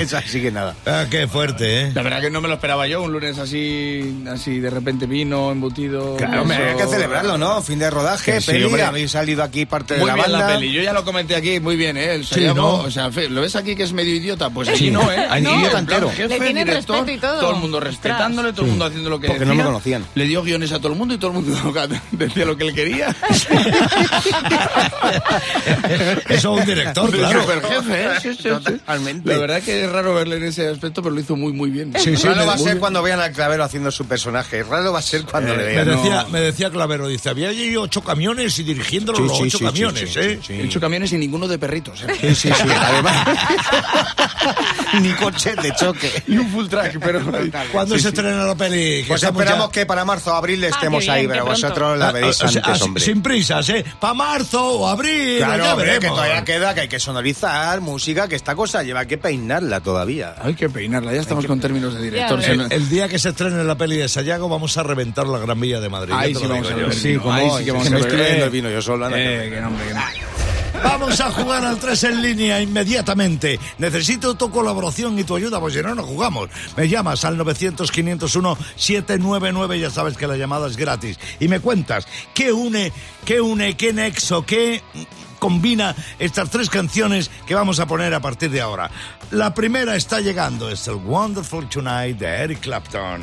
Es 0.00 0.14
así 0.14 0.40
que 0.42 0.50
nada. 0.50 0.74
Ah, 0.86 1.04
qué 1.10 1.26
fuerte, 1.26 1.82
¿eh? 1.82 1.92
La 1.94 2.02
verdad 2.02 2.20
que 2.20 2.30
no 2.30 2.40
me 2.40 2.48
lo 2.48 2.54
esperaba 2.54 2.86
yo, 2.86 3.02
un 3.02 3.12
lunes 3.12 3.38
así, 3.38 4.22
así 4.30 4.60
de 4.60 4.70
repente 4.70 5.06
vino, 5.06 5.50
embutido. 5.50 6.16
Claro, 6.16 6.42
hombre, 6.42 6.70
hay 6.70 6.76
que 6.76 6.86
celebrarlo, 6.86 7.38
¿no? 7.38 7.62
Fin 7.62 7.78
de 7.78 7.90
rodaje, 7.90 8.40
sí, 8.40 8.50
peli, 8.52 8.64
hombre. 8.64 8.82
habéis 8.82 9.10
salido 9.10 9.42
aquí 9.42 9.66
parte 9.66 9.94
de 9.94 10.04
la 10.04 10.14
bien 10.14 10.26
banda. 10.30 10.38
la 10.48 10.54
peli, 10.54 10.72
yo 10.72 10.82
ya 10.82 10.92
lo 10.92 11.04
comenté 11.04 11.34
aquí, 11.36 11.60
muy 11.60 11.76
bien, 11.76 11.96
¿eh? 11.96 12.14
El 12.14 12.26
Sí, 12.26 12.44
¿no? 12.54 12.74
o 12.76 12.90
sea, 12.90 13.08
¿lo 13.28 13.40
ves 13.40 13.56
aquí 13.56 13.74
que 13.74 13.82
es 13.84 13.92
medio 13.92 14.14
idiota? 14.14 14.50
Pues 14.50 14.68
Sí. 14.68 14.74
aquí 14.74 14.90
no, 14.90 15.10
¿eh? 15.10 15.26
Hay 15.30 15.42
No, 15.42 15.58
idiota 15.58 15.78
entero. 15.78 16.10
jefe, 16.10 16.28
Le 16.28 16.38
tienen 16.40 16.66
director, 16.66 16.96
respeto 17.06 17.12
y 17.16 17.18
todo. 17.40 17.50
el 17.54 17.56
mundo 17.56 17.80
respetándole, 17.80 18.52
todo 18.52 18.62
el 18.64 18.70
mundo 18.70 18.84
haciendo 18.84 19.10
lo 19.10 19.18
que 19.20 19.28
Porque 19.28 19.44
no 19.44 19.54
me 19.54 19.64
conocían. 19.64 20.04
Le 20.14 20.24
dio 20.24 20.42
guiones 20.42 20.72
a 20.72 20.78
todo 20.78 20.92
el 20.92 20.98
mundo 20.98 21.14
y 21.14 21.18
todo 21.18 21.30
el 21.32 21.36
mundo 21.44 21.72
decía 22.12 22.44
lo 22.44 22.56
que 22.56 22.68
él 22.68 22.74
quería. 22.74 23.14
Eso 26.28 26.28
es 26.28 26.44
un 26.60 26.64
director, 26.66 27.10
claro. 27.10 27.42
Super 27.42 27.62
jefe, 27.62 28.04
¿eh? 28.04 28.08
Sí, 28.22 28.34
sí, 28.34 28.42
sí. 28.42 28.48
Totalmente. 28.48 29.30
La 29.32 29.38
verdad 29.38 29.62
que 29.62 29.84
es 29.84 29.90
raro 29.90 30.14
verle 30.14 30.36
en 30.36 30.44
ese 30.44 30.68
aspecto, 30.68 31.02
pero 31.02 31.14
lo 31.14 31.20
hizo 31.20 31.36
muy, 31.36 31.52
muy 31.52 31.70
bien. 31.70 31.92
Sí, 31.98 32.16
sí, 32.16 32.26
Raro 32.26 32.40
me- 32.40 32.46
va 32.46 32.54
a 32.54 32.58
ser 32.58 32.66
bien. 32.66 32.78
cuando 32.78 33.02
vean 33.02 33.20
al 33.20 33.32
clavero 33.32 33.64
haciendo 33.64 33.90
su 33.90 34.06
personaje. 34.06 34.62
Raro 34.62 34.92
va 34.92 34.98
a 34.98 35.02
ser 35.02 35.24
cuando 35.24 35.54
le 35.56 35.64
Me 35.64 35.84
vean. 35.84 35.88
decía, 35.88 36.26
me 36.30 36.40
decía 36.40 36.70
Clavero, 36.70 37.08
dice, 37.08 37.28
había 37.28 37.48
allí 37.48 37.76
ocho 37.76 38.02
camiones 38.02 38.58
y 38.58 38.62
dirigiéndolo 38.62 39.18
Sí, 39.18 39.24
los 39.24 39.36
sí, 39.36 39.42
ocho 39.44 39.58
sí, 39.58 39.64
camiones, 39.64 40.12
sí, 40.12 40.18
¿eh? 40.20 40.40
hecho 40.64 40.80
camiones 40.80 41.12
y 41.12 41.18
ninguno 41.18 41.48
de 41.48 41.58
perritos, 41.58 42.02
¿eh? 42.02 42.06
Sí, 42.20 42.34
sí, 42.34 42.50
sí. 42.54 42.68
Además, 42.80 43.26
ni 45.02 45.10
coches 45.12 45.56
de 45.56 45.72
choque. 45.74 46.22
Y 46.26 46.36
un 46.38 46.48
full 46.50 46.66
track, 46.68 46.98
pero... 47.00 47.20
¿Cuándo 47.72 47.98
se 47.98 48.08
estrena 48.08 48.44
la 48.44 48.54
peli? 48.54 49.04
Pues 49.06 49.22
esperamos 49.22 49.66
ya- 49.68 49.72
que 49.72 49.86
para 49.86 50.04
marzo 50.04 50.32
o 50.32 50.36
abril 50.36 50.62
estemos 50.64 51.04
qué 51.04 51.10
ahí, 51.10 51.20
bien, 51.22 51.32
pero 51.32 51.44
vosotros 51.46 51.98
la 51.98 52.12
veréis 52.12 52.40
Ah, 52.42 52.46
o 52.46 52.48
sea, 52.48 52.62
antes, 52.64 52.82
ah, 52.82 52.84
hombre. 52.84 53.04
Sin 53.04 53.22
prisas, 53.22 53.68
¿eh? 53.70 53.84
Para 54.00 54.14
marzo 54.14 54.80
o 54.80 54.88
abril, 54.88 55.36
Claro, 55.38 55.64
ya 55.64 55.72
hombre, 55.72 55.86
veremos. 55.86 56.04
que 56.04 56.08
todavía 56.08 56.44
queda, 56.44 56.74
que 56.74 56.80
hay 56.80 56.88
que 56.88 56.98
sonorizar 56.98 57.80
música, 57.82 58.28
que 58.28 58.36
esta 58.36 58.54
cosa 58.54 58.82
lleva 58.82 59.04
que 59.04 59.18
peinarla 59.18 59.80
todavía. 59.80 60.34
Hay 60.40 60.54
que 60.54 60.70
peinarla, 60.70 61.12
ya 61.12 61.20
estamos 61.20 61.44
con 61.46 61.60
términos 61.60 61.94
de 61.94 62.02
director. 62.02 62.40
El, 62.42 62.88
día 62.88 63.08
que 63.08 63.18
se 63.18 63.28
estrene 63.28 63.62
la 63.62 63.76
peli 63.76 63.98
de 63.98 64.08
Sayago 64.08 64.48
vamos 64.48 64.76
a 64.78 64.82
reventar 64.82 65.26
la 65.26 65.38
Gran 65.38 65.60
Vía 65.60 65.80
de 65.80 65.88
Madrid. 65.90 66.14
Ahí 66.16 66.34
sí 66.34 66.46
vamos 66.46 66.70
a 66.70 66.74
ver. 66.74 66.94
Sí, 66.94 67.16
como 67.16 67.58
sí 67.58 67.64
que 67.64 67.72
vamos 67.72 67.92
a 67.92 67.98
ver. 67.98 68.50
vino 68.50 68.70
yo 68.70 68.80
solo, 68.80 69.08
eh, 69.14 69.50
que 69.52 69.60
no, 69.60 69.68
hombre, 69.68 69.86
que 69.86 69.94
no. 69.94 70.39
Vamos 70.82 71.20
a 71.20 71.30
jugar 71.30 71.64
al 71.64 71.78
3 71.78 72.02
en 72.04 72.22
línea 72.22 72.60
inmediatamente. 72.60 73.60
Necesito 73.78 74.34
tu 74.34 74.50
colaboración 74.50 75.16
y 75.18 75.24
tu 75.24 75.34
ayuda, 75.36 75.58
pues 75.60 75.74
si 75.74 75.82
no, 75.82 75.94
no 75.94 76.02
jugamos. 76.02 76.50
Me 76.76 76.88
llamas 76.88 77.24
al 77.24 77.38
900-501-799, 77.38 79.78
ya 79.78 79.90
sabes 79.90 80.16
que 80.16 80.26
la 80.26 80.36
llamada 80.36 80.66
es 80.66 80.76
gratis. 80.76 81.20
Y 81.38 81.46
me 81.48 81.60
cuentas 81.60 82.08
qué 82.34 82.52
une, 82.52 82.92
qué 83.24 83.40
une, 83.40 83.76
qué 83.76 83.92
nexo, 83.92 84.44
qué 84.46 84.82
combina 85.38 85.94
estas 86.18 86.50
tres 86.50 86.68
canciones 86.70 87.30
que 87.46 87.54
vamos 87.54 87.78
a 87.80 87.86
poner 87.86 88.12
a 88.14 88.20
partir 88.20 88.50
de 88.50 88.60
ahora. 88.60 88.90
La 89.30 89.54
primera 89.54 89.96
está 89.96 90.20
llegando, 90.20 90.68
es 90.70 90.86
el 90.86 90.96
Wonderful 90.96 91.66
Tonight 91.68 92.18
de 92.18 92.26
Eric 92.26 92.60
Clapton. 92.60 93.22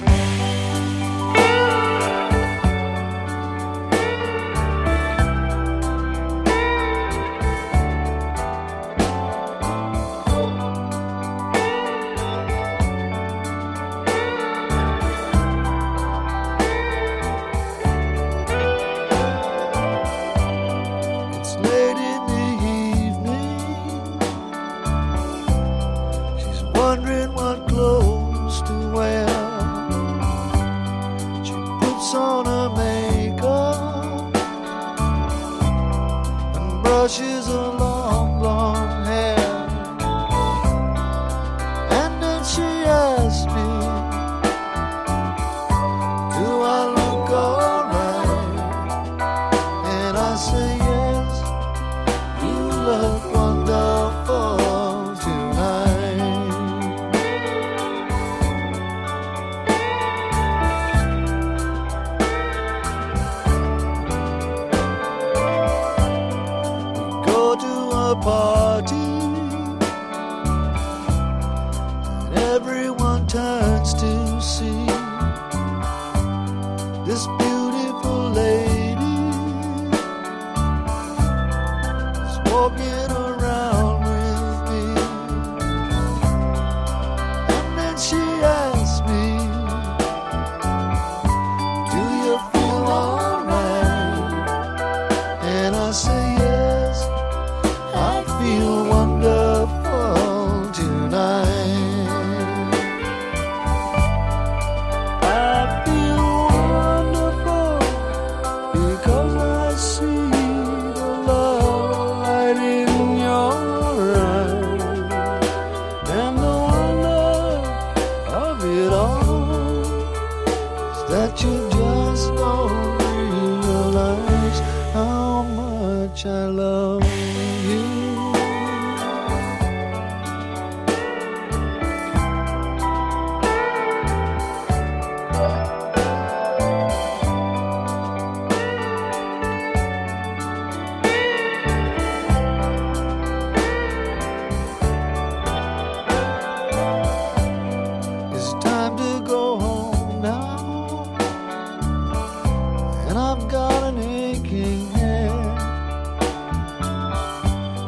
Aching 154.46 154.92
head. 154.92 155.60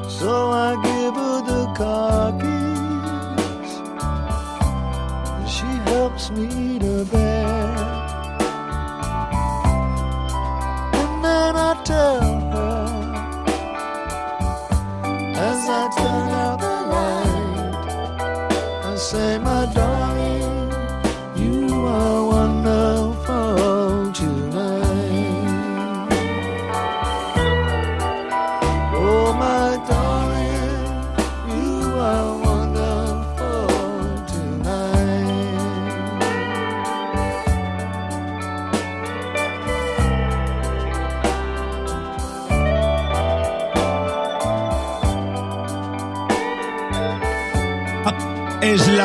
So 0.10 0.52
I 0.52 0.76
give 0.84 1.16
her 1.16 1.42
the 1.52 1.74
car 1.76 2.32
keys. 2.42 3.72
And 5.36 5.50
she 5.50 5.70
helps 5.92 6.32
me 6.32 6.69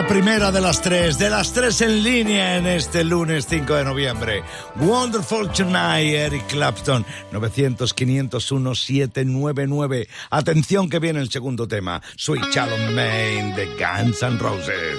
primera 0.06 0.50
de 0.50 0.60
las 0.60 0.82
tres, 0.82 1.16
de 1.18 1.30
las 1.30 1.52
tres 1.52 1.80
en 1.80 2.02
línea 2.02 2.56
en 2.56 2.66
este 2.66 3.04
lunes 3.04 3.46
5 3.48 3.72
de 3.74 3.84
noviembre. 3.84 4.42
Wonderful 4.76 5.48
Tonight, 5.50 6.14
Eric 6.14 6.48
Clapton, 6.48 7.06
900-501-799. 7.32 10.08
Atención 10.30 10.88
que 10.88 10.98
viene 10.98 11.20
el 11.20 11.30
segundo 11.30 11.68
tema, 11.68 12.02
Sweet 12.16 12.46
Shallow 12.52 12.90
Main 12.92 13.54
de 13.54 13.66
Guns 13.78 14.20
N' 14.22 14.38
Roses. 14.38 14.98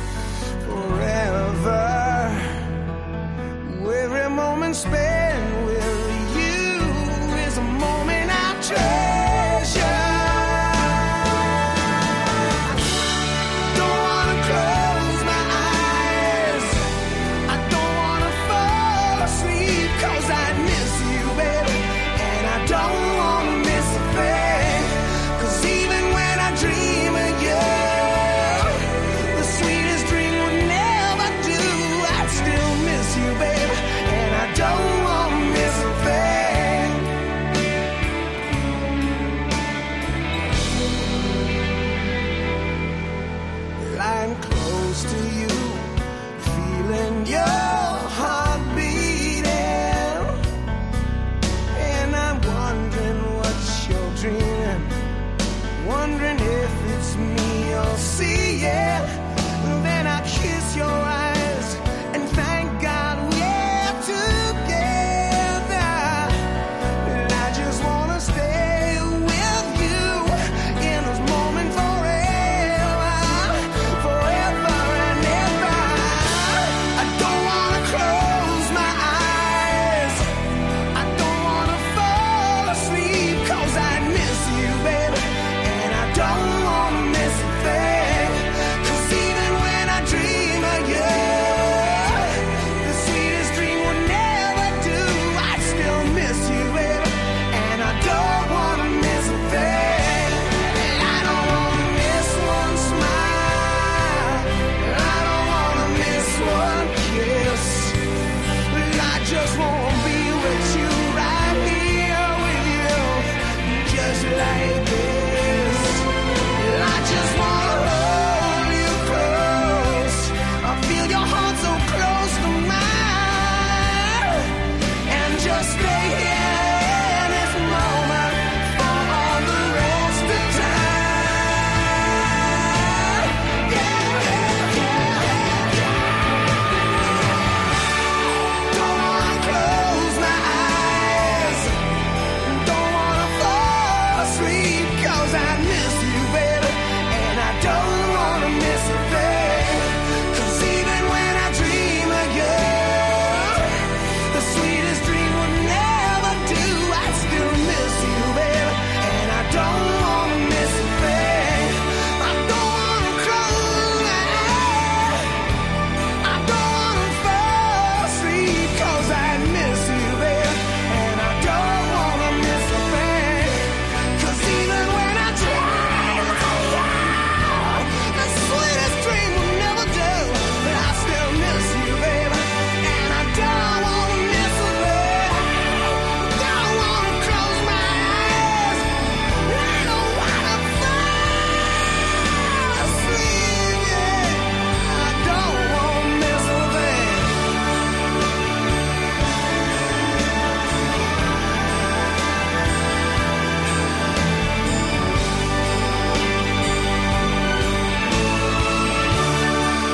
forever. 0.67 1.81
Every 4.03 4.29
moment 4.29 4.75
spent 4.75 5.10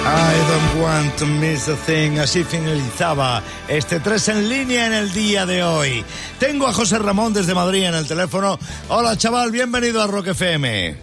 I 0.09 0.33
don't 0.47 0.81
want 0.83 1.17
to 1.17 1.25
miss 1.25 1.67
a 1.67 1.75
thing. 1.75 2.17
Así 2.19 2.43
finalizaba 2.43 3.41
este 3.67 3.99
3 3.99 4.29
en 4.29 4.49
línea 4.49 4.85
en 4.87 4.93
el 4.93 5.11
día 5.11 5.45
de 5.45 5.63
hoy. 5.63 6.05
Tengo 6.39 6.65
a 6.67 6.73
José 6.73 6.97
Ramón 6.99 7.33
desde 7.33 7.53
Madrid 7.53 7.83
en 7.83 7.93
el 7.95 8.07
teléfono. 8.07 8.57
Hola 8.87 9.17
chaval, 9.17 9.51
bienvenido 9.51 10.01
a 10.01 10.07
Rock 10.07 10.27
FM. 10.27 10.95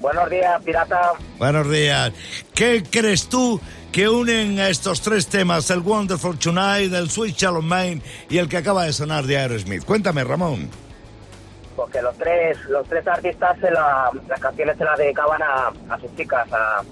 Buenos 0.00 0.28
días, 0.30 0.60
pirata. 0.64 1.12
Buenos 1.38 1.70
días. 1.70 2.12
¿Qué 2.54 2.82
crees 2.82 3.28
tú 3.28 3.60
que 3.92 4.08
unen 4.08 4.58
a 4.58 4.68
estos 4.68 5.00
tres 5.00 5.28
temas, 5.28 5.70
el 5.70 5.78
Wonderful 5.80 6.36
Tonight, 6.38 6.92
el 6.92 7.08
Sweet 7.08 7.36
Shallow 7.36 7.62
Main 7.62 8.02
y 8.28 8.38
el 8.38 8.48
que 8.48 8.56
acaba 8.56 8.84
de 8.84 8.92
sonar 8.92 9.24
de 9.26 9.38
Aerosmith? 9.38 9.84
Cuéntame, 9.84 10.24
Ramón. 10.24 10.68
Porque 11.76 12.02
los 12.02 12.18
tres, 12.18 12.58
los 12.68 12.86
tres 12.88 13.06
artistas 13.06 13.56
se 13.60 13.70
la- 13.70 14.10
las 14.28 14.40
canciones 14.40 14.76
se 14.76 14.84
las 14.84 14.98
dedicaban 14.98 15.40
a, 15.40 15.94
a 15.94 16.00
sus 16.00 16.14
chicas, 16.16 16.46
a, 16.52 16.82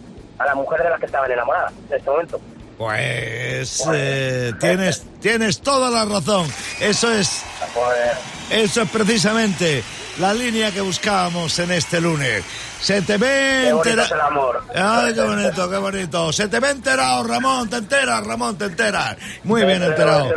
a 0.40 0.46
la 0.46 0.54
mujer 0.54 0.82
de 0.82 0.90
la 0.90 0.98
que 0.98 1.06
estaban 1.06 1.30
enamoradas 1.30 1.72
en 1.90 1.96
este 1.96 2.10
momento. 2.10 2.40
Pues 2.78 3.84
eh, 3.92 4.52
tienes, 4.58 5.04
tienes 5.20 5.60
toda 5.60 5.90
la 5.90 6.06
razón. 6.06 6.46
Eso 6.80 7.12
es, 7.12 7.42
Joder. 7.74 8.12
eso 8.48 8.80
es 8.82 8.90
precisamente 8.90 9.84
la 10.18 10.32
línea 10.32 10.70
que 10.72 10.80
buscábamos 10.80 11.58
en 11.58 11.72
este 11.72 12.00
lunes. 12.00 12.42
Se 12.80 13.02
te 13.02 13.18
ve 13.18 13.64
Qué 13.66 13.72
bonito 13.74 13.90
entera- 13.90 14.04
es 14.06 14.10
el 14.12 14.20
amor. 14.22 14.64
Ay, 14.74 15.12
qué 15.12 15.20
bonito, 15.20 15.70
qué 15.70 15.76
bonito. 15.76 16.32
Se 16.32 16.48
te 16.48 16.58
ve 16.58 16.70
enterado, 16.70 17.22
Ramón, 17.24 17.68
te 17.68 17.76
enteras, 17.76 18.26
Ramón, 18.26 18.56
te 18.56 18.64
enteras. 18.64 19.14
Muy 19.44 19.62
bien 19.66 19.82
enterado. 19.82 20.30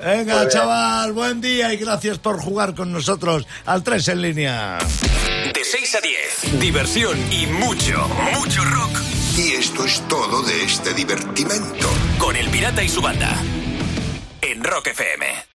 Venga, 0.00 0.48
chaval, 0.48 1.12
buen 1.12 1.40
día 1.40 1.72
y 1.72 1.76
gracias 1.78 2.18
por 2.18 2.40
jugar 2.40 2.76
con 2.76 2.92
nosotros 2.92 3.48
al 3.66 3.82
3 3.82 4.06
en 4.08 4.22
línea. 4.22 4.78
De 5.52 5.64
6 5.64 5.94
a 5.96 6.00
10, 6.00 6.60
diversión 6.60 7.18
y 7.32 7.46
mucho, 7.48 8.06
mucho 8.32 8.62
rock. 8.64 8.96
Y 9.36 9.52
esto 9.54 9.84
es 9.84 10.00
todo 10.06 10.42
de 10.42 10.64
este 10.64 10.94
divertimento. 10.94 11.88
Con 12.18 12.36
el 12.36 12.48
pirata 12.50 12.84
y 12.84 12.88
su 12.88 13.02
banda. 13.02 13.36
En 14.40 14.62
Rock 14.62 14.88
FM. 14.88 15.44